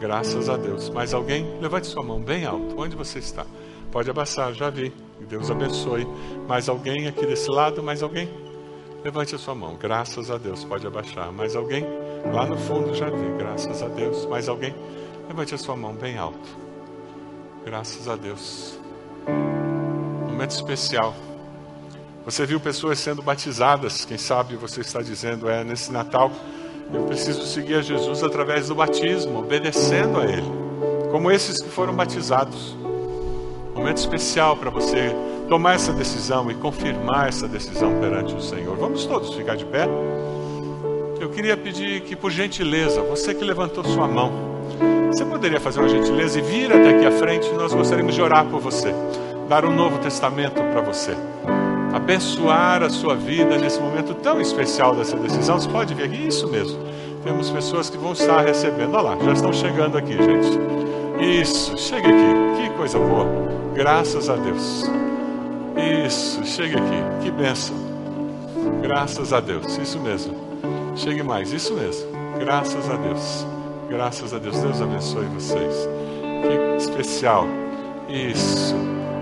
Graças 0.00 0.48
a 0.48 0.56
Deus. 0.56 0.88
Mais 0.90 1.12
alguém? 1.12 1.58
Levante 1.60 1.88
sua 1.88 2.04
mão 2.04 2.20
bem 2.20 2.44
alto. 2.44 2.80
Onde 2.80 2.94
você 2.94 3.18
está? 3.18 3.44
Pode 3.90 4.08
abaixar, 4.08 4.52
já 4.52 4.70
vi. 4.70 4.92
Deus 5.28 5.50
abençoe. 5.50 6.06
Mais 6.46 6.68
alguém 6.68 7.08
aqui 7.08 7.26
desse 7.26 7.50
lado? 7.50 7.82
Mais 7.82 8.02
alguém? 8.02 8.28
Levante 9.02 9.34
a 9.34 9.38
sua 9.38 9.56
mão. 9.56 9.76
Graças 9.76 10.30
a 10.30 10.38
Deus. 10.38 10.64
Pode 10.64 10.86
abaixar. 10.86 11.32
Mais 11.32 11.56
alguém? 11.56 11.84
Lá 12.32 12.46
no 12.46 12.56
fundo 12.56 12.94
já 12.94 13.10
vi. 13.10 13.38
Graças 13.38 13.82
a 13.82 13.88
Deus. 13.88 14.24
Mais 14.26 14.48
alguém? 14.48 14.72
Levante 15.26 15.54
a 15.54 15.58
sua 15.58 15.74
mão 15.74 15.92
bem 15.94 16.16
alto. 16.16 16.48
Graças 17.64 18.06
a 18.08 18.14
Deus. 18.14 18.78
Momento 20.28 20.52
especial. 20.52 21.12
Você 22.24 22.46
viu 22.46 22.60
pessoas 22.60 23.00
sendo 23.00 23.20
batizadas. 23.20 24.04
Quem 24.04 24.16
sabe 24.18 24.54
você 24.54 24.80
está 24.80 25.02
dizendo, 25.02 25.48
é 25.48 25.64
nesse 25.64 25.90
Natal 25.90 26.30
eu 26.92 27.02
preciso 27.02 27.42
seguir 27.42 27.74
a 27.74 27.82
Jesus 27.82 28.22
através 28.22 28.68
do 28.68 28.74
batismo, 28.74 29.40
obedecendo 29.40 30.18
a 30.20 30.24
Ele, 30.24 30.50
como 31.10 31.30
esses 31.30 31.60
que 31.60 31.68
foram 31.68 31.94
batizados. 31.94 32.76
Momento 33.74 33.98
especial 33.98 34.56
para 34.56 34.70
você 34.70 35.14
tomar 35.48 35.74
essa 35.74 35.92
decisão 35.92 36.50
e 36.50 36.54
confirmar 36.54 37.28
essa 37.28 37.46
decisão 37.46 38.00
perante 38.00 38.34
o 38.34 38.40
Senhor. 38.40 38.76
Vamos 38.76 39.04
todos 39.06 39.34
ficar 39.34 39.56
de 39.56 39.64
pé? 39.64 39.86
Eu 41.20 41.30
queria 41.30 41.56
pedir 41.56 42.00
que, 42.02 42.16
por 42.16 42.30
gentileza, 42.30 43.02
você 43.02 43.34
que 43.34 43.44
levantou 43.44 43.84
sua 43.84 44.06
mão, 44.06 44.32
você 45.12 45.24
poderia 45.24 45.60
fazer 45.60 45.80
uma 45.80 45.88
gentileza 45.88 46.38
e 46.38 46.42
vir 46.42 46.72
até 46.72 46.96
aqui 46.96 47.06
à 47.06 47.12
frente? 47.12 47.50
Nós 47.52 47.72
gostaríamos 47.72 48.14
de 48.14 48.22
orar 48.22 48.46
por 48.46 48.60
você, 48.60 48.94
dar 49.48 49.64
um 49.64 49.74
novo 49.74 49.98
testamento 49.98 50.54
para 50.54 50.80
você 50.80 51.16
abençoar 51.92 52.82
a 52.82 52.90
sua 52.90 53.14
vida 53.14 53.56
nesse 53.58 53.80
momento 53.80 54.14
tão 54.14 54.40
especial 54.40 54.94
dessa 54.94 55.16
decisão. 55.16 55.58
Você 55.58 55.68
pode 55.68 55.94
vir 55.94 56.04
aqui? 56.04 56.26
Isso 56.28 56.48
mesmo. 56.48 56.78
Temos 57.24 57.50
pessoas 57.50 57.90
que 57.90 57.96
vão 57.96 58.12
estar 58.12 58.40
recebendo. 58.42 58.94
Olha 58.94 59.14
lá, 59.14 59.24
já 59.24 59.32
estão 59.32 59.52
chegando 59.52 59.98
aqui, 59.98 60.12
gente. 60.12 60.58
Isso, 61.20 61.76
chegue 61.76 62.06
aqui. 62.06 62.62
Que 62.62 62.70
coisa 62.76 62.98
boa. 62.98 63.26
Graças 63.74 64.28
a 64.28 64.36
Deus. 64.36 64.90
Isso, 66.06 66.44
chegue 66.44 66.76
aqui. 66.76 67.22
Que 67.22 67.30
bênção. 67.30 67.76
Graças 68.82 69.32
a 69.32 69.40
Deus. 69.40 69.76
Isso 69.78 69.98
mesmo. 70.00 70.34
Chegue 70.94 71.22
mais. 71.22 71.52
Isso 71.52 71.74
mesmo. 71.74 72.08
Graças 72.38 72.88
a 72.90 72.96
Deus. 72.96 73.46
Graças 73.88 74.32
a 74.32 74.38
Deus. 74.38 74.58
Deus 74.60 74.80
abençoe 74.80 75.26
vocês. 75.26 75.88
Que 76.42 76.76
especial. 76.76 77.46
Isso. 78.08 78.74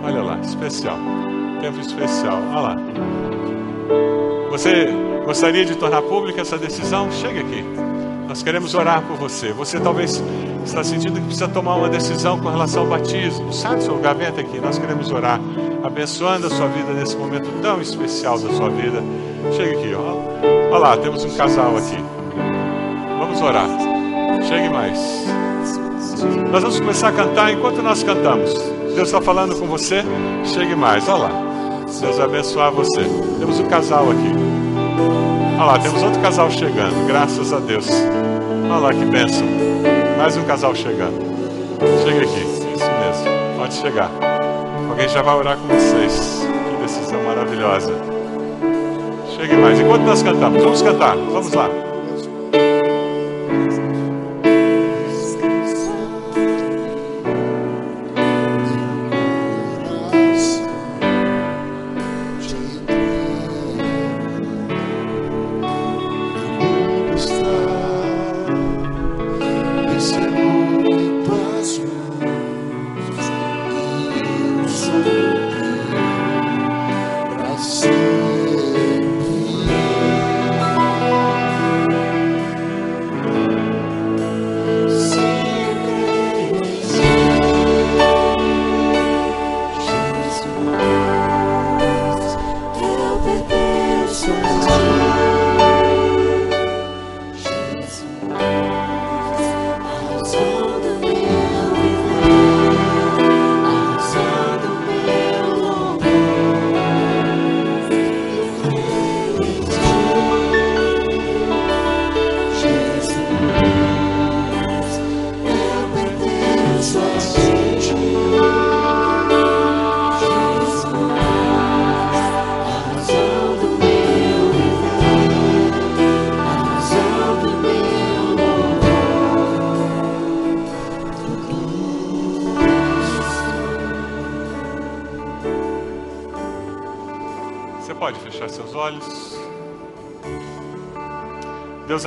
Olha 0.05 0.23
lá, 0.23 0.39
especial 0.41 0.97
tempo 1.61 1.81
especial. 1.81 2.39
Olha 2.51 2.61
lá. 2.61 2.77
Você 4.51 4.89
gostaria 5.25 5.65
de 5.65 5.77
tornar 5.77 6.03
pública 6.03 6.41
essa 6.41 6.57
decisão? 6.57 7.11
Chegue 7.11 7.41
aqui. 7.41 7.65
Nós 8.29 8.43
queremos 8.43 8.75
orar 8.75 9.03
por 9.03 9.17
você. 9.17 9.53
Você 9.53 9.79
talvez 9.79 10.23
está 10.65 10.83
sentindo 10.83 11.15
que 11.15 11.27
precisa 11.27 11.49
tomar 11.49 11.77
uma 11.77 11.89
decisão 11.89 12.39
com 12.39 12.49
relação 12.49 12.83
ao 12.83 12.89
batismo. 12.89 13.47
Do 13.47 13.55
seu 13.55 13.95
lugar, 13.95 14.15
vem 14.15 14.27
até 14.27 14.41
aqui. 14.41 14.59
Nós 14.61 14.79
queremos 14.79 15.11
orar, 15.11 15.41
abençoando 15.83 16.47
a 16.47 16.51
sua 16.51 16.67
vida 16.69 16.93
nesse 16.93 17.17
momento 17.17 17.49
tão 17.63 17.81
especial 17.81 18.39
da 18.39 18.53
sua 18.53 18.69
vida. 18.71 19.03
Chegue 19.53 19.77
aqui, 19.77 19.95
ó. 19.95 20.17
Olha 20.71 20.79
lá, 20.79 20.97
temos 20.97 21.25
um 21.25 21.37
casal 21.37 21.77
aqui. 21.77 21.97
Vamos 23.19 23.41
orar. 23.41 23.69
Chegue 24.49 24.69
mais. 24.69 25.27
Nós 26.51 26.63
vamos 26.63 26.81
começar 26.81 27.09
a 27.09 27.13
cantar 27.13 27.53
enquanto 27.53 27.83
nós 27.83 28.03
cantamos. 28.03 28.53
Deus 28.95 29.09
está 29.09 29.21
falando 29.21 29.55
com 29.59 29.67
você. 29.67 30.03
Chegue 30.45 30.75
mais. 30.75 31.09
Olha 31.09 31.25
lá. 31.25 31.45
Deus 32.01 32.20
abençoar 32.20 32.72
você. 32.72 33.05
Temos 33.39 33.59
um 33.61 33.66
casal 33.66 34.11
aqui. 34.11 34.32
Olha 35.57 35.64
lá, 35.64 35.78
temos 35.78 36.03
outro 36.03 36.20
casal 36.20 36.51
chegando. 36.51 37.07
Graças 37.07 37.53
a 37.53 37.59
Deus. 37.61 37.89
Olha 38.68 38.78
lá 38.78 38.93
que 38.93 39.05
bênção. 39.05 39.47
Mais 40.18 40.37
um 40.37 40.45
casal 40.45 40.74
chegando. 40.74 41.18
Chega 42.05 42.22
aqui. 42.22 42.41
Isso 42.41 42.91
mesmo. 42.91 43.57
Pode 43.57 43.74
chegar. 43.74 44.11
Alguém 44.91 45.09
já 45.09 45.22
vai 45.22 45.37
orar 45.37 45.57
com 45.57 45.68
vocês. 45.68 46.47
Que 46.70 46.82
decisão 46.82 47.22
maravilhosa. 47.22 47.93
Chegue 49.37 49.57
mais. 49.57 49.80
Enquanto 49.80 50.03
nós 50.03 50.22
cantamos, 50.22 50.62
vamos 50.62 50.82
cantar. 50.82 51.16
Vamos 51.16 51.53
lá. 51.53 51.86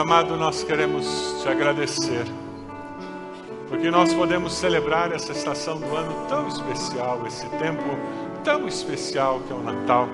Amado, 0.10 0.36
nós 0.36 0.64
queremos 0.64 1.06
te 1.40 1.48
agradecer, 1.48 2.26
porque 3.68 3.92
nós 3.92 4.12
podemos 4.12 4.54
celebrar 4.54 5.12
essa 5.12 5.32
estação 5.32 5.80
do 5.80 5.96
ano 5.96 6.26
tão 6.28 6.48
especial, 6.48 7.28
esse 7.28 7.48
tempo 7.50 7.84
tão 8.44 8.68
especial 8.68 9.40
que 9.42 9.54
é 9.54 9.56
o 9.56 9.62
Natal, 9.62 10.10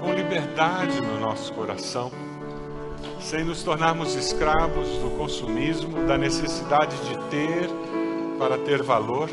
com 0.00 0.12
liberdade 0.12 1.00
no 1.00 1.18
nosso 1.18 1.52
coração, 1.54 2.12
sem 3.18 3.42
nos 3.42 3.64
tornarmos 3.64 4.14
escravos 4.14 4.90
do 4.98 5.10
consumismo, 5.18 6.06
da 6.06 6.16
necessidade 6.16 6.96
de 6.98 7.18
ter 7.28 7.68
para 8.38 8.56
ter 8.58 8.80
valor, 8.80 9.28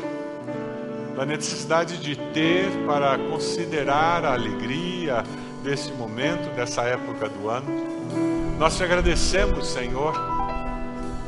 da 1.14 1.24
necessidade 1.24 1.98
de 1.98 2.16
ter 2.16 2.68
para 2.84 3.16
considerar 3.30 4.24
a 4.24 4.32
alegria 4.32 5.22
desse 5.62 5.92
momento, 5.92 6.52
dessa 6.56 6.82
época 6.82 7.28
do 7.28 7.48
ano. 7.48 8.43
Nós 8.58 8.76
te 8.76 8.84
agradecemos, 8.84 9.66
Senhor, 9.66 10.14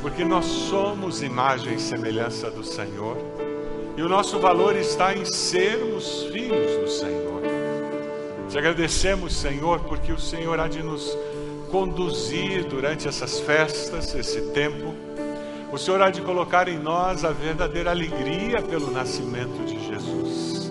porque 0.01 0.25
nós 0.25 0.45
somos 0.45 1.23
imagem 1.23 1.75
e 1.75 1.81
semelhança 1.81 2.49
do 2.49 2.63
Senhor, 2.63 3.17
e 3.97 4.03
o 4.03 4.09
nosso 4.09 4.39
valor 4.39 4.77
está 4.77 5.13
em 5.13 5.25
sermos 5.25 6.23
filhos 6.33 6.81
do 6.81 6.89
Senhor. 6.89 7.43
Te 8.49 8.57
agradecemos, 8.57 9.35
Senhor, 9.35 9.81
porque 9.81 10.13
o 10.13 10.19
Senhor 10.21 10.61
há 10.61 10.69
de 10.69 10.85
nos 10.85 11.19
conduzir 11.69 12.65
durante 12.67 13.09
essas 13.09 13.41
festas, 13.41 14.15
esse 14.15 14.43
tempo. 14.53 14.95
O 15.73 15.79
Senhor 15.79 16.01
há 16.03 16.11
de 16.11 16.23
colocar 16.23 16.69
em 16.69 16.79
nós 16.79 17.25
a 17.25 17.33
verdadeira 17.33 17.91
alegria 17.91 18.63
pelo 18.63 18.93
nascimento 18.93 19.65
de 19.67 19.85
Jesus. 19.85 20.71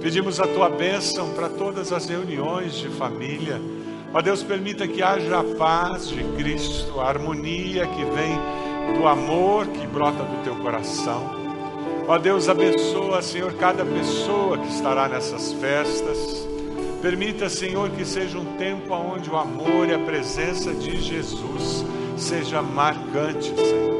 Pedimos 0.00 0.38
a 0.38 0.46
tua 0.46 0.68
bênção 0.68 1.30
para 1.30 1.48
todas 1.48 1.92
as 1.92 2.06
reuniões 2.06 2.74
de 2.74 2.88
família 2.90 3.60
Ó 4.14 4.22
Deus, 4.22 4.44
permita 4.44 4.86
que 4.86 5.02
haja 5.02 5.40
a 5.40 5.42
paz 5.42 6.08
de 6.08 6.22
Cristo, 6.36 7.00
a 7.00 7.08
harmonia 7.08 7.84
que 7.84 8.04
vem 8.04 8.38
do 8.96 9.08
amor 9.08 9.66
que 9.66 9.84
brota 9.88 10.22
do 10.22 10.44
teu 10.44 10.54
coração. 10.54 11.34
Ó 12.06 12.16
Deus, 12.16 12.48
abençoa, 12.48 13.20
Senhor, 13.20 13.52
cada 13.54 13.84
pessoa 13.84 14.56
que 14.56 14.68
estará 14.68 15.08
nessas 15.08 15.52
festas. 15.54 16.46
Permita, 17.02 17.48
Senhor, 17.48 17.90
que 17.90 18.04
seja 18.04 18.38
um 18.38 18.56
tempo 18.56 18.94
onde 18.94 19.28
o 19.28 19.36
amor 19.36 19.88
e 19.88 19.94
a 19.94 19.98
presença 19.98 20.72
de 20.72 20.96
Jesus 21.02 21.84
seja 22.16 22.62
marcante, 22.62 23.52
Senhor. 23.56 23.94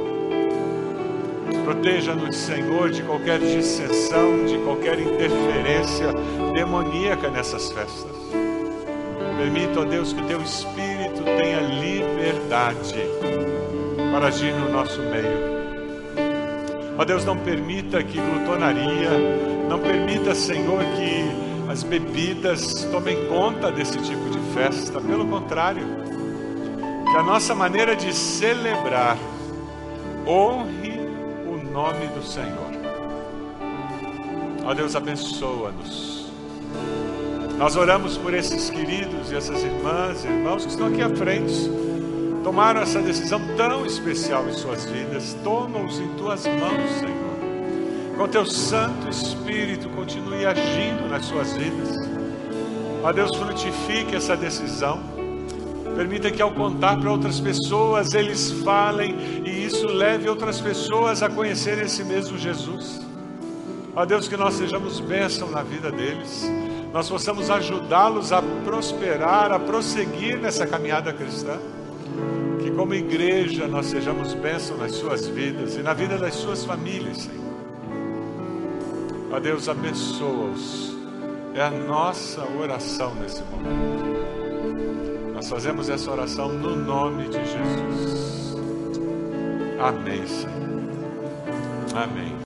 Proteja-nos, 1.65 2.37
Senhor, 2.37 2.89
de 2.91 3.03
qualquer 3.03 3.41
dissensão, 3.41 4.45
de 4.47 4.59
qualquer 4.59 5.01
interferência 5.01 6.13
demoníaca 6.55 7.29
nessas 7.31 7.73
festas. 7.73 8.44
Permita, 9.37 9.81
ó 9.81 9.85
Deus, 9.85 10.13
que 10.13 10.23
teu 10.25 10.41
Espírito 10.41 11.23
tenha 11.25 11.61
liberdade 11.61 12.95
para 14.13 14.29
agir 14.29 14.53
no 14.55 14.71
nosso 14.71 15.01
meio. 15.01 15.55
Ó 16.97 17.05
Deus, 17.05 17.25
não 17.25 17.37
permita 17.37 18.03
que 18.03 18.19
glutonaria, 18.19 19.11
não 19.69 19.81
permita, 19.81 20.35
Senhor, 20.35 20.79
que 20.97 21.71
as 21.71 21.83
bebidas 21.83 22.85
tomem 22.93 23.27
conta 23.27 23.73
desse 23.73 23.99
tipo 23.99 24.31
de 24.31 24.39
festa. 24.55 25.01
Pelo 25.01 25.27
contrário, 25.27 25.85
que 27.11 27.17
a 27.17 27.23
nossa 27.23 27.55
maneira 27.55 27.97
de 27.97 28.13
celebrar 28.13 29.19
honre 30.27 31.01
o 31.47 31.57
nome 31.73 32.07
do 32.09 32.23
Senhor. 32.23 32.73
Ó 34.65 34.73
Deus, 34.73 34.95
abençoa-nos 34.95 36.14
nós 37.59 37.77
oramos 37.77 38.19
por 38.19 38.35
esses 38.35 38.69
queridos 38.69 39.31
e 39.31 39.37
essas 39.37 39.63
irmãs 39.63 40.25
e 40.25 40.29
irmãos 40.29 40.65
que 40.65 40.71
estão 40.73 40.89
aqui 40.89 41.01
à 41.01 41.09
frente. 41.09 41.71
Tomaram 42.43 42.81
essa 42.81 43.01
decisão 43.01 43.41
tão 43.57 43.87
especial 43.87 44.49
em 44.49 44.53
suas 44.53 44.85
vidas. 44.85 45.37
Toma-os 45.45 46.01
em 46.01 46.09
tuas 46.17 46.45
mãos, 46.47 46.91
Senhor. 46.99 48.17
Com 48.17 48.29
teu 48.29 48.45
Santo 48.45 49.09
Espírito, 49.09 49.89
continue 49.91 50.45
agindo 50.45 51.09
nas 51.09 51.25
suas 51.27 51.53
vidas. 51.53 51.91
Ó 53.03 53.13
Deus, 53.13 53.35
frutifique 53.37 54.17
essa 54.17 54.37
decisão. 54.37 55.01
Permita 55.97 56.33
que 56.33 56.43
ao 56.43 56.51
contar 56.51 56.99
para 56.99 57.11
outras 57.11 57.39
pessoas, 57.39 58.15
eles 58.15 58.51
falem 58.65 59.15
e 59.45 59.65
isso 59.65 59.87
leve 59.87 60.29
outras 60.29 60.61
pessoas 60.61 61.23
a 61.23 61.31
conhecer 61.31 61.79
esse 61.79 62.03
mesmo 62.03 62.37
Jesus. 62.37 63.01
Ó 63.95 64.05
Deus, 64.05 64.27
que 64.27 64.37
nós 64.37 64.55
sejamos 64.55 64.99
bênção 64.99 65.49
na 65.51 65.63
vida 65.63 65.93
deles 65.93 66.45
nós 66.95 67.11
possamos 67.11 67.51
ajudá-los 67.51 68.33
a 68.33 68.41
prosperar, 68.65 69.51
a 69.51 69.59
prosseguir 69.59 70.39
nessa 70.39 70.65
caminhada 70.65 71.13
cristã. 71.13 71.59
Que 72.63 72.71
como 72.71 72.95
igreja 72.95 73.67
nós 73.67 73.87
sejamos 73.87 74.33
bênção 74.35 74.77
nas 74.77 74.93
suas 74.93 75.27
vidas 75.27 75.75
e 75.75 75.83
na 75.83 75.93
vida 75.93 76.17
das 76.17 76.35
suas 76.35 76.65
famílias, 76.65 77.17
Senhor. 77.17 77.53
Ó 79.33 79.41
Deus, 79.41 79.69
abençoa-os. 79.69 80.97
É 81.53 81.63
a 81.63 81.71
nossa 81.71 82.45
oração 82.61 83.13
nesse 83.17 83.43
momento. 83.43 85.35
Nós 85.35 85.49
fazemos 85.49 85.89
essa 85.89 86.13
oração 86.13 86.49
no 86.49 86.77
nome 86.77 87.25
de 87.25 87.45
Jesus. 87.45 88.57
Amém, 89.81 90.25
Senhor. 90.29 90.55
Amém. 91.97 92.34